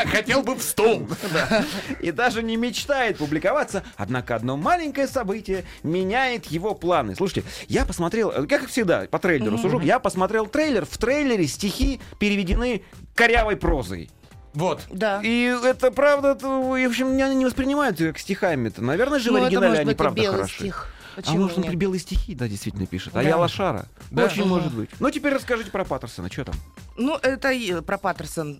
Хотел 0.06 0.42
бы 0.42 0.54
в 0.54 0.62
стол. 0.62 1.08
И 2.00 2.12
даже 2.12 2.42
не 2.42 2.56
мечтает 2.56 3.18
публиковаться, 3.18 3.82
однако 3.96 4.36
одно 4.36 4.56
маленькое 4.56 5.08
событие 5.08 5.64
меняет 5.82 6.46
его 6.46 6.74
планы. 6.74 7.16
Слушайте, 7.16 7.48
я 7.68 7.84
посмотрел, 7.84 8.46
как 8.46 8.68
всегда, 8.68 9.06
по 9.10 9.18
трейлеру 9.18 9.58
сужу, 9.58 9.80
я 9.80 9.98
посмотрел 9.98 10.46
трейлер, 10.46 10.84
в 10.84 10.98
трейлере 10.98 11.46
стихи 11.46 12.00
переведены 12.18 12.82
корявой 13.14 13.56
прозой. 13.56 14.10
Вот. 14.56 14.80
Да. 14.90 15.20
И 15.22 15.54
это 15.64 15.90
правда, 15.90 16.28
это, 16.32 16.48
в 16.48 16.86
общем, 16.88 17.12
меня 17.12 17.32
не 17.32 17.44
воспринимают 17.44 17.98
как 17.98 18.18
стихами-то. 18.18 18.82
Наверное 18.82 19.18
же 19.18 19.28
в 19.28 19.32
Ну, 19.32 19.38
это 19.38 19.46
оригинале 19.48 19.68
может 19.68 19.80
они 19.80 19.86
быть 19.90 19.96
правда 19.98 20.20
белый 20.22 20.36
хороши. 20.38 20.54
стих. 20.54 20.86
А 21.14 21.20
Почему 21.20 21.42
может, 21.42 21.58
он 21.58 21.62
нет? 21.64 21.70
при 21.72 21.76
белые 21.76 22.00
стихи, 22.00 22.34
да, 22.34 22.48
действительно 22.48 22.86
пишет. 22.86 23.14
А 23.14 23.22
Да. 23.22 23.28
я 23.28 23.36
лошара. 23.36 23.86
Да. 24.10 24.24
Очень 24.24 24.46
может 24.46 24.72
быть. 24.72 24.90
Ну, 24.98 25.10
теперь 25.10 25.34
расскажите 25.34 25.70
про 25.70 25.84
Паттерсона, 25.84 26.30
что 26.32 26.46
там? 26.46 26.54
Ну, 26.96 27.16
это 27.16 27.50
и 27.50 27.80
про 27.82 27.98
Паттерсон. 27.98 28.58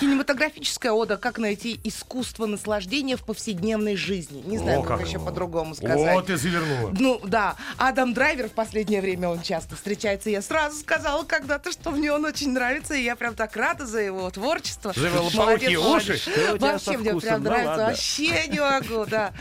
Кинематографическая 0.00 0.92
ода 0.92 1.16
«Как 1.16 1.38
найти 1.38 1.78
искусство 1.84 2.46
наслаждения 2.46 3.16
в 3.16 3.22
повседневной 3.24 3.96
жизни». 3.96 4.42
Не 4.46 4.58
знаю, 4.58 4.80
О, 4.80 4.82
как, 4.82 4.98
как. 4.98 5.06
еще 5.08 5.18
по-другому 5.18 5.74
сказать. 5.74 6.14
Вот 6.14 6.26
ты 6.26 6.36
завернула. 6.36 6.94
Ну, 6.98 7.20
да. 7.24 7.56
Адам 7.76 8.14
Драйвер 8.14 8.48
в 8.48 8.52
последнее 8.52 9.00
время 9.00 9.28
он 9.28 9.42
часто 9.42 9.76
встречается. 9.76 10.30
Я 10.30 10.42
сразу 10.42 10.78
сказала 10.78 11.24
когда-то, 11.24 11.72
что 11.72 11.90
мне 11.90 12.12
он 12.12 12.24
очень 12.24 12.52
нравится, 12.52 12.94
и 12.94 13.02
я 13.02 13.16
прям 13.16 13.34
так 13.34 13.54
рада 13.56 13.86
за 13.86 14.00
его 14.00 14.30
творчество. 14.30 14.92
За 14.94 15.06
его 15.06 15.28
молодец. 15.34 15.78
уши. 15.78 16.18
Вообще 16.58 16.96
мне 16.96 17.14
прям 17.16 17.42
Ну 17.42 17.50
нравится. 17.50 17.68
ладно. 17.70 17.84
Вообще 17.86 18.46
не 18.48 18.60
могу, 18.60 19.04
да. 19.06 19.32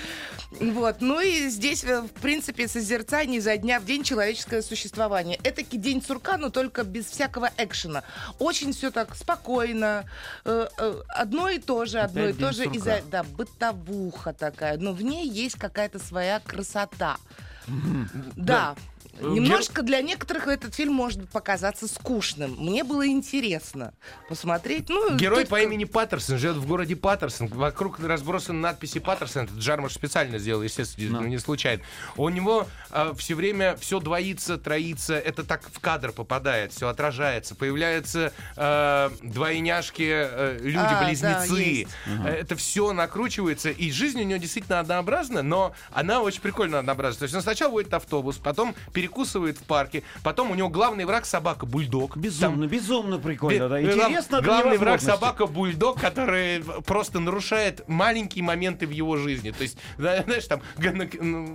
Вот. 0.60 0.98
Ну 1.02 1.20
и 1.20 1.50
здесь, 1.50 1.84
э, 1.84 2.02
в 2.02 2.22
принципе, 2.22 2.68
созерцание 2.68 3.40
изо 3.40 3.58
дня 3.58 3.80
в 3.80 3.86
день 3.86 4.04
человеческое 4.04 4.62
существование. 4.62 5.40
Это 5.44 5.64
день 5.64 6.02
сурка, 6.02 6.38
но 6.38 6.50
только 6.50 6.84
без 6.84 7.06
всякого 7.06 7.52
экшена. 7.58 8.04
Очень 8.40 8.74
все 8.74 8.92
так 8.92 9.16
спокойно. 9.16 10.06
э, 10.46 10.68
э, 10.78 11.02
Одно 11.10 11.50
и 11.50 11.60
то 11.60 11.86
же, 11.86 12.00
одно 12.00 12.24
Опять 12.24 12.36
и 12.36 12.40
то 12.40 12.52
же. 12.52 12.66
Из-за 12.66 13.02
да, 13.10 13.24
бытовуха 13.24 14.34
такая. 14.34 14.78
Но 14.78 14.94
в 14.94 15.02
ней 15.02 15.28
есть 15.28 15.56
какая-то 15.56 16.00
своя 16.00 16.40
красота. 16.40 17.18
Да. 18.36 18.76
Э, 19.20 19.28
Немножко 19.28 19.82
для 19.82 20.02
некоторых 20.02 20.48
этот 20.48 20.76
фильм 20.76 20.94
может 20.94 21.30
показаться 21.30 21.88
скучным. 21.88 22.56
Мне 22.58 22.84
было 22.84 23.08
интересно 23.08 23.94
посмотреть. 24.30 24.90
Ну, 24.90 25.16
Герой 25.16 25.42
тут 25.42 25.50
по 25.50 25.62
имени 25.62 25.86
Паттерсон 25.86 26.38
живет 26.38 26.58
в 26.58 26.68
городе 26.68 26.96
Паттерсон. 26.96 27.48
Вокруг 27.48 28.00
разбросаны 28.00 28.60
надписи 28.60 29.00
Паттерсон. 29.00 29.46
Этот 29.46 29.58
Джармаш 29.58 29.94
специально 29.94 30.38
сделал, 30.38 30.62
естественно, 30.64 31.22
Ну. 31.22 31.28
не 31.28 31.38
случайно. 31.38 31.82
У 32.18 32.28
него 32.30 32.68
все 33.18 33.36
время 33.36 33.76
все 33.78 34.00
двоится, 34.00 34.58
троится. 34.58 35.16
Это 35.16 35.44
так 35.44 35.64
в 35.72 35.80
кадр 35.80 36.12
попадает, 36.12 36.74
все 36.74 36.88
отражается. 36.90 37.56
Появляются 37.56 38.34
э, 38.58 39.10
двойняшки, 39.22 40.04
э, 40.04 40.28
А, 40.32 40.58
люди-близнецы. 40.60 41.50
да, 41.50 41.56
есть. 41.56 41.92
Э, 42.26 42.28
Это 42.46 42.56
все 42.56 42.92
накручивается. 42.94 43.70
И 43.70 43.92
жизнь 43.92 44.20
у 44.20 44.24
него 44.24 44.40
действительно 44.40 44.80
однообразна, 44.80 45.42
но 45.42 45.74
она 45.92 46.22
очень 46.22 46.42
прикольно 46.42 46.80
однообразна. 46.80 47.20
То 47.20 47.24
есть 47.24 47.36
он 47.36 47.42
сначала 47.42 47.72
водит 47.72 47.94
автобус, 47.94 48.38
потом 48.38 48.76
перекусывает 49.06 49.58
в 49.58 49.64
парке, 49.64 50.02
потом 50.24 50.52
у 50.52 50.56
него 50.56 50.70
главный 50.70 51.06
враг 51.06 51.26
собака-бульдог. 51.26 52.18
Безумно, 52.18 52.66
безумно 52.66 53.20
прикольно, 53.20 53.70
да. 53.70 53.80
Бе- 53.80 53.94
Интересно 53.94 54.42
Главный 54.42 54.78
враг 54.78 55.00
собака 55.02 55.46
бульдог, 55.46 56.00
который 56.02 56.64
просто 56.86 57.20
нарушает 57.20 57.88
маленькие 57.88 58.44
моменты 58.44 58.88
в 58.88 58.90
его 58.90 59.18
жизни. 59.18 59.52
То 59.52 59.62
есть, 59.62 59.78
знаешь, 59.98 60.46
там 60.48 60.62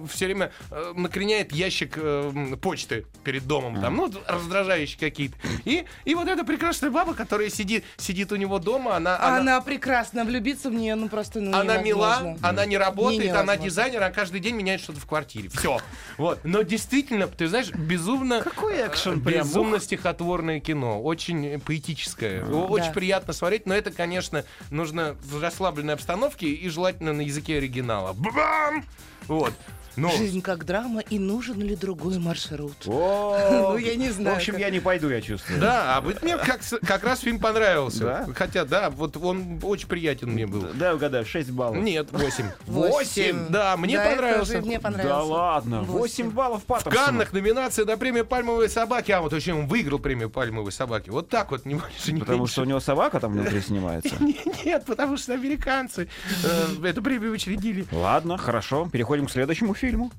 все 0.09 0.27
время 0.27 0.53
э, 0.71 0.93
накреняет 0.97 1.53
ящик 1.53 1.95
э, 1.97 2.31
м, 2.33 2.59
почты 2.59 3.07
перед 3.25 3.47
домом, 3.47 3.81
там, 3.81 3.97
ну, 3.97 4.13
раздражающие 4.27 4.99
какие-то. 5.01 5.37
И, 5.65 5.85
и 6.05 6.15
вот 6.15 6.29
эта 6.29 6.45
прекрасная 6.45 6.91
баба, 6.91 7.15
которая 7.15 7.51
сидит, 7.51 7.85
сидит 7.97 8.31
у 8.33 8.37
него 8.37 8.59
дома, 8.59 8.97
она, 8.97 9.17
Она, 9.19 9.37
она, 9.39 9.61
прекрасна, 9.61 10.25
влюбиться 10.25 10.71
в 10.71 10.75
нее, 10.75 10.95
ну 10.95 11.09
просто 11.09 11.41
ну, 11.41 11.57
она 11.57 11.79
мила, 11.79 12.37
она 12.43 12.65
не 12.65 12.79
работает, 12.79 13.33
Не, 13.33 13.37
она 13.37 13.57
дизайнер, 13.57 13.99
она 14.03 14.11
каждый 14.13 14.41
день 14.41 14.55
меняет 14.55 14.81
что-то 14.81 15.01
в 15.01 15.07
квартире. 15.07 15.49
Все. 15.49 15.79
Вот. 16.17 16.41
Но 16.45 16.63
действительно, 16.63 17.27
ты 17.41 17.49
знаешь, 17.49 17.71
безумно... 17.71 18.43
Какой 18.43 18.87
экшен 18.87 19.21
э, 19.21 19.23
прям, 19.23 19.47
Безумно 19.47 19.81
стихотворное 19.81 20.61
кино. 20.61 21.01
Очень 21.01 21.47
э, 21.47 21.59
поэтическое. 21.59 22.45
Очень 22.45 22.93
приятно 22.93 23.33
смотреть, 23.33 23.65
но 23.65 23.75
это, 23.75 23.91
конечно, 23.91 24.45
нужно 24.71 25.17
в 25.23 25.41
расслабленной 25.41 25.95
обстановке 25.95 26.49
и 26.49 26.69
желательно 26.69 27.15
на 27.15 27.23
языке 27.23 27.57
оригинала. 27.57 28.13
Бам! 28.13 28.85
Вот. 29.27 29.55
Но 29.97 30.11
Жизнь 30.11 30.41
как 30.41 30.65
драма, 30.65 31.01
и 31.01 31.19
нужен 31.19 31.61
ли 31.61 31.75
другой 31.77 32.19
маршрут? 32.19 32.75
О, 32.87 33.37
Ну, 33.73 33.77
я 33.77 33.97
не 33.97 34.11
знаю, 34.11 34.37
В 34.37 34.39
общем, 34.39 34.53
как- 34.55 34.61
я 34.61 34.71
не 34.71 34.81
пойду, 34.81 35.09
я 35.11 35.21
чувствую. 35.21 35.61
да, 35.61 35.97
а 35.97 36.01
вот 36.01 36.23
мне 36.23 36.37
как, 36.39 36.61
как 36.87 37.05
раз 37.05 37.21
фильм 37.21 37.39
понравился. 37.41 38.05
Да? 38.05 38.27
Хотя, 38.35 38.65
да, 38.65 38.91
вот 38.91 39.17
он 39.17 39.59
очень 39.63 39.89
приятен 39.89 40.31
мне 40.31 40.47
был. 40.47 40.67
Да, 40.75 40.95
угадаю, 40.95 41.25
6 41.27 41.51
баллов. 41.51 41.79
Нет, 41.79 42.09
8. 42.13 42.45
Восемь. 42.67 43.49
Да, 43.49 43.77
мне 43.77 43.97
Да, 43.97 44.05
это 44.05 44.15
понравился. 44.17 44.61
Мне 44.61 44.79
Да 44.79 44.83
понравился. 44.83 45.23
ладно, 45.23 45.81
8 45.83 45.93
Восемь. 45.93 46.31
баллов 46.31 46.63
В 46.63 46.67
Паттерсона. 46.67 47.07
Каннах 47.07 47.33
номинация 47.33 47.85
на 47.85 47.97
премию 47.97 48.25
«Пальмовые 48.25 48.69
собаки». 48.69 49.11
А 49.13 49.21
вот 49.21 49.33
очень 49.33 49.53
он 49.55 49.67
выиграл 49.67 49.99
премию 49.99 50.31
«Пальмовые 50.31 50.73
собаки». 50.73 51.11
Вот 51.11 51.29
так 51.29 51.51
вот, 51.51 51.65
не 51.67 51.75
больше, 51.75 52.13
не 52.13 52.21
Потому 52.21 52.39
меньше. 52.41 52.53
что 52.53 52.63
у 52.63 52.65
него 52.65 52.81
собака 52.81 53.21
там 53.21 53.33
внутри 53.33 53.61
снимается. 53.61 54.15
Нет, 54.65 54.85
потому 54.87 55.17
что 55.17 55.35
американцы 55.35 56.09
э, 56.45 56.87
эту 56.87 57.03
премию 57.03 57.33
учредили. 57.33 57.87
Ладно, 57.93 58.37
хорошо, 58.39 58.89
переходим 58.91 59.27
к 59.27 59.31
следующему 59.31 59.75
фильму. 59.81 60.13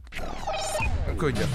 Какой 1.06 1.34
тебя? 1.34 1.46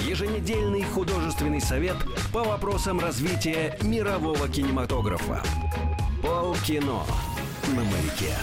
Еженедельный 0.00 0.82
художественный 0.84 1.60
совет 1.60 1.96
по 2.32 2.42
вопросам 2.42 2.98
развития 2.98 3.76
мирового 3.82 4.48
кинематографа. 4.48 5.42
Полкино 6.22 7.02
на 7.68 7.84
маяке. 7.84 8.34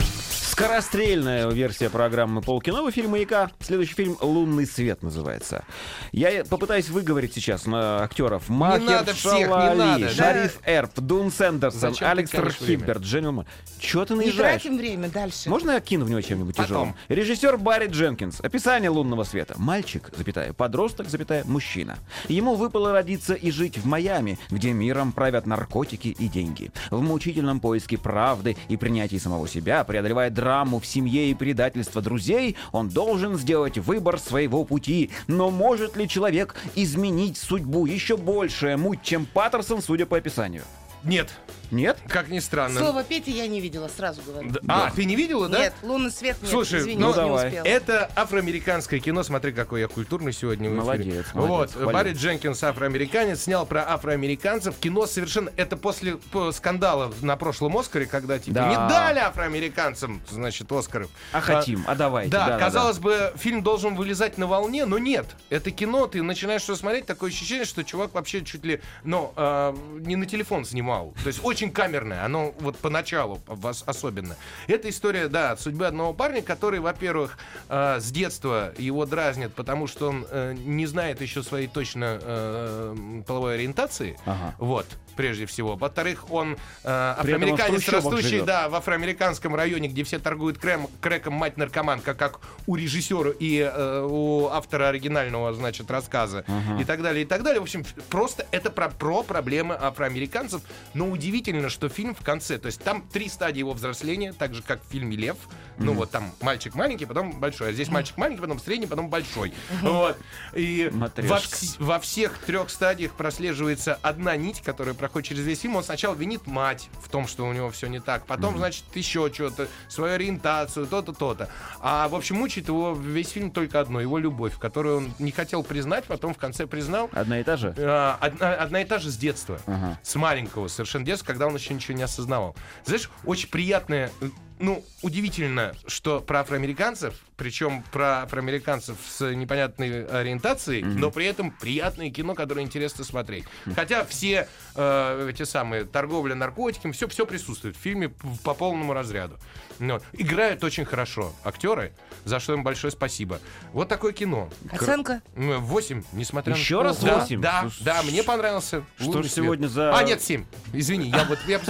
Скорострельная 0.60 1.48
версия 1.48 1.90
программы 1.90 2.42
«Полкино» 2.42 2.84
в 2.84 2.90
эфире 2.90 3.08
«Маяка». 3.08 3.50
Следующий 3.62 3.94
фильм 3.94 4.18
«Лунный 4.20 4.68
свет» 4.68 5.02
называется. 5.02 5.64
Я 6.12 6.44
попытаюсь 6.44 6.90
выговорить 6.90 7.34
сейчас 7.34 7.66
на 7.66 8.04
актеров. 8.04 8.50
Махер 8.50 8.82
надо 8.82 9.14
всех, 9.14 9.34
не 9.36 9.46
Шалали, 9.46 9.78
надо. 9.78 10.10
Шариф 10.10 10.60
Эрп, 10.66 11.00
Дун 11.00 11.32
Сэндерсон, 11.32 11.80
Зачем 11.94 12.12
время? 12.14 12.52
Хибберт, 12.52 13.02
Дженнил 13.04 13.32
Мо- 13.32 13.46
Чё 13.80 14.04
ты 14.04 14.16
Не 14.16 14.20
наезжаешь? 14.26 14.62
тратим 14.62 14.78
время, 14.78 15.08
дальше. 15.08 15.50
Можно 15.50 15.72
я 15.72 15.80
кину 15.80 16.04
в 16.04 16.10
него 16.10 16.20
чем-нибудь 16.20 16.58
тяжелым? 16.58 16.94
Режиссер 17.08 17.58
Барри 17.58 17.88
Дженкинс. 17.88 18.42
Описание 18.42 18.90
лунного 18.90 19.24
света. 19.24 19.54
Мальчик, 19.58 20.12
запятая, 20.18 20.52
подросток, 20.52 21.08
запятая, 21.08 21.46
мужчина. 21.46 22.00
Ему 22.28 22.56
выпало 22.56 22.92
родиться 22.92 23.34
и 23.34 23.50
жить 23.52 23.78
в 23.78 23.86
Майами, 23.86 24.38
где 24.50 24.74
миром 24.74 25.14
правят 25.14 25.46
наркотики 25.46 26.10
и 26.10 26.28
деньги. 26.28 26.70
В 26.92 27.02
мучительном 27.02 27.62
поиске 27.62 27.98
правды 27.98 28.58
и 28.68 28.76
принятии 28.76 29.16
самого 29.16 29.48
себя, 29.48 29.86
преодолевая 29.86 30.30
драму 30.50 30.80
в 30.80 30.86
семье 30.88 31.30
и 31.30 31.36
предательство 31.36 32.02
друзей, 32.02 32.56
он 32.72 32.90
должен 32.90 33.38
сделать 33.38 33.78
выбор 33.78 34.18
своего 34.18 34.66
пути. 34.66 35.12
Но 35.28 35.52
может 35.52 35.96
ли 35.96 36.10
человек 36.10 36.56
изменить 36.74 37.38
судьбу? 37.38 37.86
Еще 37.86 38.18
большая 38.18 38.76
муть, 38.76 39.04
чем 39.04 39.28
Паттерсон, 39.28 39.84
судя 39.84 40.08
по 40.08 40.18
описанию. 40.18 40.64
Нет, 41.04 41.30
Нет? 41.72 41.98
как 42.08 42.30
ни 42.30 42.40
странно. 42.40 42.80
Слово 42.80 43.04
Пети 43.04 43.32
я 43.32 43.48
не 43.48 43.62
видела, 43.62 43.88
сразу 43.88 44.22
говорю. 44.22 44.50
Да- 44.52 44.60
А, 44.68 44.92
ты 44.92 45.06
не 45.06 45.16
видела, 45.16 45.48
да? 45.48 45.60
Нет, 45.60 45.74
лунный 45.82 46.12
свет 46.12 46.38
нет, 46.42 46.50
Слушай, 46.52 46.80
извини, 46.80 47.02
ну 47.02 47.10
не 47.10 47.14
давай. 47.16 47.48
успела. 47.48 47.64
Это 47.66 48.12
афроамериканское 48.16 49.00
кино. 49.00 49.24
Смотри, 49.24 49.52
какой 49.54 49.82
я 49.82 49.88
культурный 49.88 50.34
сегодня. 50.34 50.70
в 50.70 50.74
эфире. 50.74 50.82
Молодец, 50.84 51.26
Вот, 51.34 51.48
молодец, 51.50 51.74
хвалю. 51.76 51.92
Барри 51.92 52.14
Дженкинс, 52.14 52.64
афроамериканец, 52.64 53.42
снял 53.44 53.66
про 53.66 53.90
афроамериканцев. 53.90 54.78
Кино 54.78 55.06
совершенно... 55.06 55.52
Это 55.56 55.78
после 55.78 56.18
скандала 56.54 57.14
на 57.22 57.36
прошлом 57.38 57.78
Оскаре, 57.78 58.06
когда 58.06 58.40
типа 58.40 58.56
Да. 58.56 58.70
не 58.70 58.76
дали 58.76 59.20
афроамериканцам, 59.20 60.22
значит, 60.30 60.72
Оскаров. 60.72 61.10
А 61.32 61.42
хотим, 61.42 61.84
а 61.88 61.96
давайте. 61.96 62.32
Да, 62.32 62.40
да-да-да. 62.46 62.66
казалось 62.66 63.00
бы, 63.00 63.34
фильм 63.38 63.64
должен 63.64 63.96
вылезать 63.96 64.38
на 64.38 64.48
волне, 64.48 64.86
но 64.86 64.98
нет. 64.98 65.26
Это 65.50 65.72
кино, 65.72 66.08
ты 66.08 66.22
начинаешь 66.24 66.62
что 66.62 66.76
смотреть, 66.76 67.06
такое 67.06 67.30
ощущение, 67.30 67.66
что 67.66 67.84
чувак 67.84 68.14
вообще 68.14 68.44
чуть 68.44 68.66
ли, 68.66 68.82
ну, 69.04 69.32
э, 69.36 69.74
не 70.00 70.16
на 70.16 70.26
телефон 70.26 70.66
снимал. 70.66 70.89
То 71.24 71.28
есть 71.28 71.40
очень 71.44 71.72
камерное, 71.72 72.24
оно 72.26 72.54
вот 72.60 72.78
поначалу 72.78 73.40
ос- 73.48 73.84
особенно. 73.86 74.36
Это 74.68 74.90
история, 74.90 75.28
да, 75.28 75.56
судьбы 75.58 75.88
одного 75.88 76.14
парня, 76.14 76.42
который, 76.42 76.80
во-первых, 76.80 77.38
э, 77.70 78.00
с 78.00 78.12
детства 78.12 78.74
его 78.78 79.06
дразнит, 79.06 79.54
потому 79.54 79.88
что 79.88 80.10
он 80.10 80.26
э, 80.30 80.54
не 80.54 80.86
знает 80.86 81.22
еще 81.22 81.44
своей 81.44 81.68
точно 81.68 82.20
э, 82.22 83.22
половой 83.28 83.56
ориентации. 83.56 84.18
Ага. 84.26 84.56
Вот, 84.58 84.86
прежде 85.20 85.46
всего. 85.48 85.76
Во-вторых, 85.76 86.32
он 86.32 86.54
э, 86.54 86.56
афроамериканец, 86.86 87.90
растущий, 87.90 88.30
живет. 88.30 88.46
да, 88.46 88.70
в 88.70 88.76
афроамериканском 88.76 89.54
районе, 89.54 89.90
где 89.90 90.06
все 90.06 90.18
торгуют 90.18 90.58
крем, 90.58 90.88
крэком 91.02 91.34
мать 91.34 91.58
наркоманка, 91.58 92.14
как 92.14 92.40
у 92.68 92.78
режиссера 92.78 93.32
и 93.38 93.60
э, 93.60 94.08
у 94.10 94.48
автора 94.48 94.88
оригинального, 94.88 95.54
значит, 95.54 95.92
рассказа 95.92 96.46
и 96.80 96.86
так 96.86 97.02
далее, 97.02 97.24
и 97.24 97.26
так 97.26 97.44
далее. 97.44 97.60
В 97.60 97.64
общем, 97.64 97.84
просто 98.10 98.48
это 98.52 98.72
про, 98.72 98.88
про 98.88 99.24
проблемы 99.24 99.76
афроамериканцев. 99.76 100.62
Но 100.94 101.10
удивительно, 101.10 101.68
что 101.68 101.90
фильм 101.90 102.16
в 102.16 102.24
конце, 102.24 102.58
то 102.58 102.68
есть 102.68 102.82
там 102.82 103.02
три 103.02 103.28
стадии 103.28 103.60
его 103.60 103.74
взросления, 103.74 104.32
так 104.32 104.54
же, 104.54 104.64
как 104.64 104.82
в 104.82 104.90
фильме 104.90 105.18
«Лев». 105.18 105.36
Ну 105.80 105.92
вот 105.94 106.12
там 106.12 106.32
мальчик 106.40 106.76
маленький, 106.76 107.06
потом 107.06 107.42
большой. 107.42 107.70
А 107.70 107.74
здесь 107.74 107.90
мальчик 107.90 108.16
маленький, 108.16 108.42
потом 108.42 108.60
средний, 108.60 108.88
потом 108.88 109.10
большой. 109.10 109.54
Вот. 109.82 110.18
И 110.54 110.90
во, 110.94 110.98
Матрешка. 110.98 111.58
во 111.80 112.00
всех 112.00 112.38
трех 112.38 112.70
стадиях 112.70 113.12
прослеживается 113.12 114.00
одна 114.02 114.38
нить, 114.38 114.62
которая 114.62 114.94
проходит 114.94 115.09
через 115.22 115.44
весь 115.46 115.62
фильм. 115.62 115.76
Он 115.76 115.84
сначала 115.84 116.16
винит 116.16 116.48
мать 116.48 116.90
в 117.04 117.10
том, 117.10 117.28
что 117.28 117.46
у 117.46 117.54
него 117.54 117.70
все 117.72 117.88
не 117.88 118.00
так. 118.00 118.26
Потом, 118.26 118.58
значит, 118.58 118.84
еще 118.94 119.32
что-то, 119.34 119.68
свою 119.88 120.14
ориентацию, 120.14 120.88
то-то, 120.88 121.14
то-то. 121.14 121.50
А, 121.82 122.08
в 122.08 122.16
общем, 122.16 122.38
мучает 122.38 122.68
его 122.68 122.94
весь 122.94 123.30
фильм 123.30 123.52
только 123.52 123.80
одно. 123.80 124.00
Его 124.00 124.18
любовь, 124.18 124.58
которую 124.58 124.98
он 124.98 125.14
не 125.20 125.32
хотел 125.32 125.64
признать, 125.64 126.06
потом 126.06 126.34
в 126.34 126.38
конце 126.38 126.68
признал. 126.68 127.10
Одна 127.14 127.40
и 127.40 127.44
та 127.44 127.58
же? 127.58 127.74
А, 127.78 128.18
Одна, 128.20 128.54
одна 128.54 128.82
и 128.82 128.86
та 128.86 129.00
же 129.00 129.10
с 129.10 129.18
детства. 129.18 129.60
Ага. 129.66 130.00
С 130.04 130.16
маленького 130.16 130.68
совершенно 130.68 131.06
детства, 131.06 131.26
когда 131.28 131.48
он 131.48 131.56
еще 131.56 131.74
ничего 131.74 131.98
не 131.98 132.04
осознавал. 132.04 132.56
Знаешь, 132.86 133.10
очень 133.26 133.50
приятное, 133.50 134.12
э, 134.22 134.30
ну, 134.60 134.84
удивительно, 135.02 135.74
что 135.88 136.20
про 136.20 136.42
афроамериканцев, 136.42 137.14
причем 137.38 137.84
про 137.92 138.24
афроамериканцев 138.24 138.98
с 139.08 139.34
непонятной 139.34 140.06
ориентацией, 140.06 140.84
но 140.84 141.10
при 141.12 141.26
этом 141.26 141.52
приятное 141.52 142.10
кино, 142.10 142.36
которое 142.36 142.62
интересно 142.66 143.04
смотреть. 143.06 143.46
Хотя 143.76 144.04
все 144.06 144.48
э, 144.76 145.30
эти 145.30 145.44
самые 145.44 145.86
торговля 145.86 146.36
наркотиками, 146.36 146.92
все, 146.92 147.08
все 147.08 147.26
присутствует 147.26 147.78
в 147.78 147.80
фильме 147.80 148.10
по 148.44 148.54
полному 148.54 148.94
разряду. 148.94 149.38
Ну, 149.80 150.02
играют 150.12 150.62
очень 150.66 150.84
хорошо 150.84 151.34
актеры, 151.46 151.94
за 152.26 152.42
что 152.42 152.54
им 152.54 152.64
большое 152.64 152.92
спасибо. 152.92 153.40
Вот 153.72 153.88
такое 153.88 154.12
кино. 154.12 154.50
Оценка? 154.70 155.22
8, 155.36 156.04
несмотря 156.12 156.54
на... 156.54 156.58
Еще 156.58 156.82
раз 156.82 157.00
Да, 157.00 157.20
8? 157.22 157.40
Да, 157.42 157.70
да, 157.80 158.02
с- 158.02 158.06
мне 158.06 158.24
понравился. 158.24 158.84
Что 158.98 159.06
«Лунный 159.12 159.24
ж 159.24 159.32
свет». 159.32 159.46
сегодня 159.46 159.68
за- 159.68 159.98
А, 159.98 160.04
нет, 160.04 160.22
7. 160.22 160.44
Извини, 160.74 161.10
я 161.10 161.24
вот... 161.24 161.40
Я... 161.48 161.62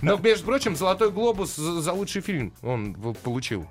Но, 0.00 0.16
между 0.16 0.46
прочим, 0.46 0.74
«Золотой 0.74 1.10
глобус» 1.10 1.54
за 1.56 1.92
лучший 1.92 2.22
фильм 2.22 2.29
он 2.62 2.94
в- 2.94 3.14
получил. 3.14 3.66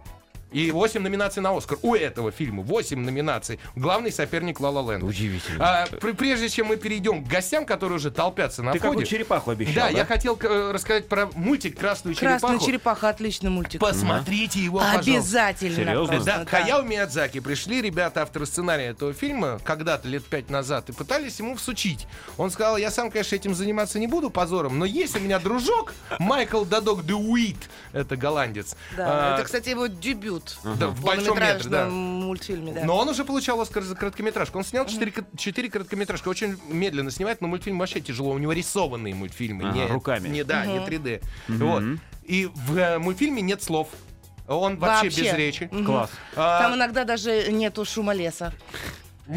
И 0.51 0.71
8 0.71 1.01
номинаций 1.01 1.41
на 1.43 1.55
Оскар 1.55 1.77
у 1.81 1.93
этого 1.95 2.31
фильма. 2.31 2.63
8 2.63 2.99
номинаций. 2.99 3.59
Главный 3.75 4.11
соперник 4.11 4.59
Ла 4.59 4.69
Ла 4.71 4.93
Ленд. 4.93 5.03
Удивительно. 5.03 5.83
А, 5.83 5.85
пр- 5.85 6.15
прежде 6.15 6.49
чем 6.49 6.67
мы 6.67 6.77
перейдем 6.77 7.23
к 7.23 7.27
гостям, 7.27 7.65
которые 7.65 7.97
уже 7.97 8.09
толпятся 8.09 8.63
на 8.63 8.71
Ты 8.71 8.79
входе... 8.79 8.91
какую 8.91 9.05
черепаху 9.05 9.51
обещал, 9.51 9.75
да, 9.87 9.91
да? 9.91 9.97
я 9.99 10.05
хотел 10.05 10.37
э, 10.41 10.71
рассказать 10.71 11.07
про 11.07 11.27
мультик 11.35 11.77
«Красную 11.77 12.15
Красная 12.15 12.39
черепаху». 12.53 12.65
черепаха, 12.65 13.09
отличный 13.09 13.49
мультик. 13.51 13.79
Посмотрите 13.79 14.59
его, 14.59 14.79
пожалуйста. 14.79 15.11
Обязательно. 15.11 15.75
Серьезно? 15.75 16.07
просто, 16.15 16.25
Да, 16.25 16.45
Хаяо 16.45 16.81
Миядзаки. 16.81 17.39
Пришли 17.39 17.81
ребята, 17.81 18.23
авторы 18.23 18.45
сценария 18.47 18.85
этого 18.87 19.13
фильма, 19.13 19.59
когда-то, 19.63 20.07
лет 20.07 20.23
пять 20.25 20.49
назад, 20.49 20.89
и 20.89 20.93
пытались 20.93 21.37
ему 21.39 21.55
всучить. 21.57 22.07
Он 22.37 22.49
сказал, 22.49 22.77
я 22.77 22.89
сам, 22.89 23.11
конечно, 23.11 23.35
этим 23.35 23.53
заниматься 23.53 23.99
не 23.99 24.07
буду 24.07 24.29
позором, 24.31 24.79
но 24.79 24.85
есть 24.85 25.15
у 25.15 25.19
меня 25.19 25.37
дружок, 25.37 25.93
Майкл 26.17 26.63
Дадок 26.65 27.05
Дуит, 27.05 27.69
это 27.93 28.15
голландец. 28.17 28.75
Да, 28.97 29.33
А, 29.33 29.35
это, 29.35 29.43
кстати, 29.45 29.69
его 29.69 29.85
дебют 29.87 30.38
да, 30.63 30.87
в 30.87 31.01
большом 31.01 31.39
метре, 31.39 31.69
да. 31.69 31.87
мультфильме. 31.89 32.73
Да. 32.73 32.83
Но 32.85 32.97
он 32.97 33.09
уже 33.09 33.25
получал 33.25 33.59
Оскар 33.61 33.83
за 33.83 33.95
короткометражку. 33.95 34.57
Он 34.57 34.63
снял 34.63 34.85
четыре, 34.85 35.11
ко- 35.11 35.25
четыре 35.37 35.69
короткометражки. 35.69 36.27
Очень 36.27 36.57
медленно 36.69 37.11
снимает, 37.11 37.41
но 37.41 37.47
мультфильм 37.47 37.79
вообще 37.79 38.01
тяжело. 38.01 38.31
У 38.31 38.37
него 38.37 38.51
рисованные 38.53 39.15
мультфильмы. 39.15 39.69
Ага, 39.69 39.75
не, 39.77 39.85
руками. 39.87 40.27
Не, 40.27 40.43
да, 40.43 40.65
не 40.65 40.77
3D. 40.77 41.21
Вот. 41.47 41.83
И 42.23 42.49
в 42.53 42.77
э, 42.77 42.99
мультфильме 42.99 43.41
нет 43.41 43.63
слов. 43.63 43.89
Он 44.47 44.77
вообще, 44.77 45.05
Вообще. 45.05 45.21
без 45.23 45.33
речи. 45.33 45.67
Класс. 45.85 46.09
А, 46.35 46.61
Там 46.63 46.75
иногда 46.75 47.03
даже 47.03 47.51
нету 47.51 47.85
шума 47.85 48.13
леса. 48.13 48.53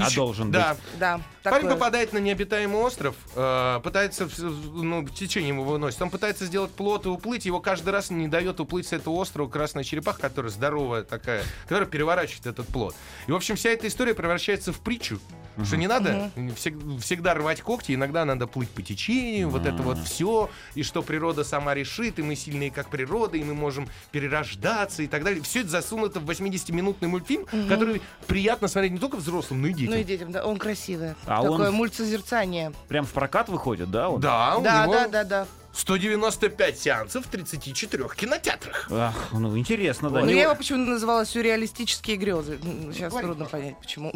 А 0.00 0.10
должен 0.14 0.50
да. 0.50 0.76
Да, 0.98 1.20
Парень 1.42 1.62
такое. 1.62 1.70
попадает 1.74 2.12
на 2.12 2.18
необитаемый 2.18 2.80
остров, 2.80 3.14
э, 3.34 3.80
пытается, 3.82 4.26
в- 4.28 4.38
в- 4.38 4.82
ну, 4.82 5.06
течение 5.08 5.48
его 5.50 5.64
выносит. 5.64 6.00
Он 6.00 6.08
пытается 6.10 6.46
сделать 6.46 6.70
плот 6.70 7.04
и 7.06 7.08
уплыть, 7.08 7.44
его 7.44 7.60
каждый 7.60 7.90
раз 7.90 8.10
не 8.10 8.28
дает 8.28 8.58
уплыть 8.60 8.86
с 8.86 8.92
этого 8.92 9.14
острова 9.16 9.48
красная 9.48 9.84
черепаха, 9.84 10.20
которая 10.20 10.50
здоровая 10.50 11.02
такая, 11.02 11.42
которая 11.64 11.86
переворачивает 11.88 12.46
этот 12.46 12.66
плот. 12.68 12.94
И, 13.26 13.32
в 13.32 13.34
общем, 13.36 13.56
вся 13.56 13.70
эта 13.70 13.86
история 13.88 14.14
превращается 14.14 14.72
в 14.72 14.80
притчу, 14.80 15.18
что 15.64 15.76
не 15.76 15.86
надо 15.86 16.30
всег- 16.56 16.98
всегда 17.00 17.34
рвать 17.34 17.62
когти, 17.62 17.92
иногда 17.94 18.24
надо 18.24 18.46
плыть 18.46 18.68
по 18.70 18.82
течению, 18.82 19.50
вот 19.50 19.66
это 19.66 19.82
вот 19.82 19.98
все, 19.98 20.50
и 20.74 20.82
что 20.82 21.02
природа 21.02 21.44
сама 21.44 21.74
решит, 21.74 22.18
и 22.18 22.22
мы 22.22 22.34
сильные 22.36 22.70
как 22.70 22.88
природа, 22.88 23.36
и 23.36 23.44
мы 23.44 23.54
можем 23.54 23.88
перерождаться 24.10 25.02
и 25.02 25.06
так 25.06 25.24
далее. 25.24 25.42
Все 25.42 25.60
это 25.60 25.70
засунуто 25.70 26.20
в 26.20 26.30
80-минутный 26.30 27.08
мультфильм, 27.08 27.46
который 27.68 28.00
приятно 28.26 28.68
смотреть 28.68 28.92
не 28.92 28.98
только 28.98 29.16
взрослым, 29.16 29.62
но 29.62 29.68
и 29.68 29.72
детям. 29.74 29.94
Ну 29.94 30.00
и 30.00 30.04
детям, 30.04 30.32
да, 30.32 30.44
он 30.46 30.58
красивый. 30.58 31.14
А 31.26 31.42
Такое 31.42 31.68
он- 31.68 31.74
мультсозерцание. 31.74 32.72
Прям 32.88 33.04
в 33.04 33.10
прокат 33.12 33.48
выходит, 33.48 33.90
да? 33.90 34.08
он? 34.08 34.20
Да, 34.20 34.58
Да, 34.60 34.82
него 34.84 34.92
да, 34.94 35.08
да, 35.08 35.24
да. 35.24 35.46
195 35.72 36.78
сеансов 36.78 37.26
в 37.26 37.28
34 37.28 38.04
кинотеатрах. 38.16 38.88
Ах, 38.90 39.28
ну 39.32 39.56
интересно, 39.58 40.10
да. 40.10 40.20
Но 40.20 40.26
Не- 40.26 40.34
я 40.34 40.42
его 40.44 40.54
почему-то 40.54 40.90
называла 40.90 41.24
сюрреалистические 41.24 42.16
грезы. 42.16 42.58
Сейчас 42.92 43.12
трудно 43.14 43.46
понять, 43.46 43.78
почему. 43.78 44.12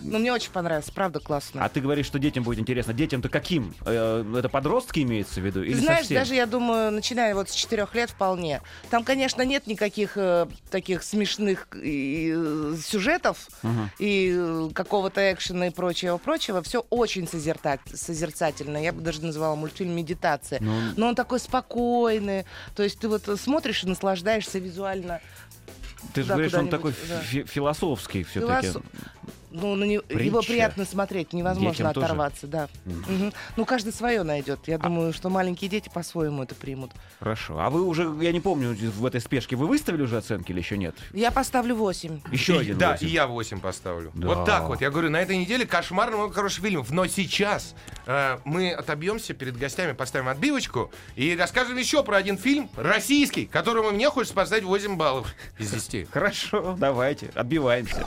Но 0.00 0.18
мне 0.18 0.32
очень 0.32 0.50
понравилось, 0.52 0.90
правда 0.90 1.20
классно. 1.20 1.64
А 1.64 1.68
ты 1.68 1.80
говоришь, 1.80 2.06
что 2.06 2.18
детям 2.18 2.44
будет 2.44 2.58
интересно. 2.58 2.92
Детям-то 2.92 3.28
каким? 3.28 3.74
Э, 3.86 4.24
Это 4.38 4.48
подростки 4.48 5.00
имеется 5.00 5.40
в 5.40 5.44
виду? 5.46 5.62
Или 5.62 5.74
Ты 5.74 5.80
знаешь, 5.80 6.00
совсем? 6.00 6.18
даже 6.18 6.34
я 6.34 6.46
думаю, 6.46 6.92
начиная 6.92 7.34
вот 7.34 7.48
с 7.50 7.54
четырех 7.54 7.94
лет 7.94 8.10
вполне. 8.10 8.60
Там, 8.90 9.02
конечно, 9.04 9.42
нет 9.42 9.66
никаких 9.66 10.12
э, 10.16 10.46
таких 10.70 11.02
смешных 11.02 11.68
и, 11.74 12.32
э, 12.36 12.76
сюжетов 12.84 13.48
и 13.98 14.34
э, 14.36 14.70
какого-то 14.74 15.32
экшена 15.32 15.68
и 15.68 15.70
прочего-прочего. 15.70 16.62
Все 16.62 16.80
очень 16.90 17.26
созерта- 17.26 17.78
созерцательно. 17.94 18.76
Я 18.82 18.92
бы 18.92 19.00
даже 19.00 19.22
называла 19.24 19.54
мультфильм 19.56 19.92
медитация. 19.96 20.60
Ну, 20.96 20.97
Но 20.98 21.06
он 21.06 21.14
такой 21.14 21.38
спокойный. 21.38 22.44
То 22.74 22.82
есть 22.82 22.98
ты 22.98 23.08
вот 23.08 23.22
смотришь 23.40 23.84
и 23.84 23.86
наслаждаешься 23.86 24.58
визуально. 24.58 25.20
Ты 26.12 26.22
же 26.22 26.28
да, 26.28 26.34
говоришь, 26.34 26.54
он 26.54 26.68
такой 26.68 26.92
да. 27.08 27.20
фи- 27.20 27.44
философский 27.44 28.24
все-таки. 28.24 28.66
Философ- 28.66 28.84
Ну, 29.50 29.74
на 29.74 29.84
не- 29.84 30.00
Притча. 30.00 30.22
его 30.24 30.42
приятно 30.42 30.84
смотреть, 30.84 31.32
невозможно 31.32 31.70
Детям 31.72 31.92
тоже? 31.94 32.06
оторваться, 32.06 32.46
да. 32.46 32.68
Мгм. 32.84 33.32
Ну, 33.56 33.64
каждый 33.64 33.92
свое 33.92 34.22
найдет. 34.22 34.60
Я 34.66 34.78
думаю, 34.78 35.12
что 35.12 35.30
маленькие 35.30 35.70
дети 35.70 35.90
по-своему 35.92 36.42
это 36.42 36.54
примут. 36.54 36.90
Хорошо. 37.18 37.58
А 37.58 37.70
вы 37.70 37.82
уже, 37.84 38.02
я 38.20 38.32
не 38.32 38.40
помню, 38.40 38.76
в 38.76 39.06
этой 39.06 39.20
спешке 39.20 39.56
вы 39.56 39.66
выставили 39.66 40.02
уже 40.02 40.18
оценки 40.18 40.52
или 40.52 40.58
еще 40.58 40.76
нет? 40.76 40.94
Я 41.12 41.30
поставлю 41.30 41.74
8. 41.76 42.20
Еще 42.30 42.56
И- 42.56 42.58
один. 42.58 42.78
Да, 42.78 42.92
восемь. 42.92 43.06
и 43.08 43.10
я 43.10 43.26
8 43.26 43.60
поставлю. 43.60 44.12
Да. 44.14 44.26
Вот 44.28 44.44
так 44.44 44.64
вот. 44.68 44.80
Я 44.80 44.90
говорю, 44.90 45.10
на 45.10 45.20
этой 45.20 45.36
неделе 45.36 45.66
кошмарно 45.66 46.16
много 46.16 46.34
хороших 46.34 46.62
фильмов. 46.64 46.90
Но 46.90 47.06
сейчас 47.06 47.74
э, 48.06 48.38
мы 48.44 48.72
отобьемся 48.72 49.34
перед 49.34 49.56
гостями, 49.56 49.92
поставим 49.92 50.28
отбивочку 50.28 50.90
и 51.16 51.36
расскажем 51.38 51.76
еще 51.76 52.02
про 52.04 52.16
один 52.16 52.36
фильм 52.38 52.70
российский, 52.76 53.46
которому 53.46 53.90
мне 53.92 54.10
хочется 54.10 54.34
поставить 54.34 54.64
8 54.64 54.96
баллов 54.96 55.34
из 55.58 55.70
10. 55.70 56.10
Хорошо, 56.10 56.76
давайте, 56.78 57.30
отбиваемся. 57.34 58.06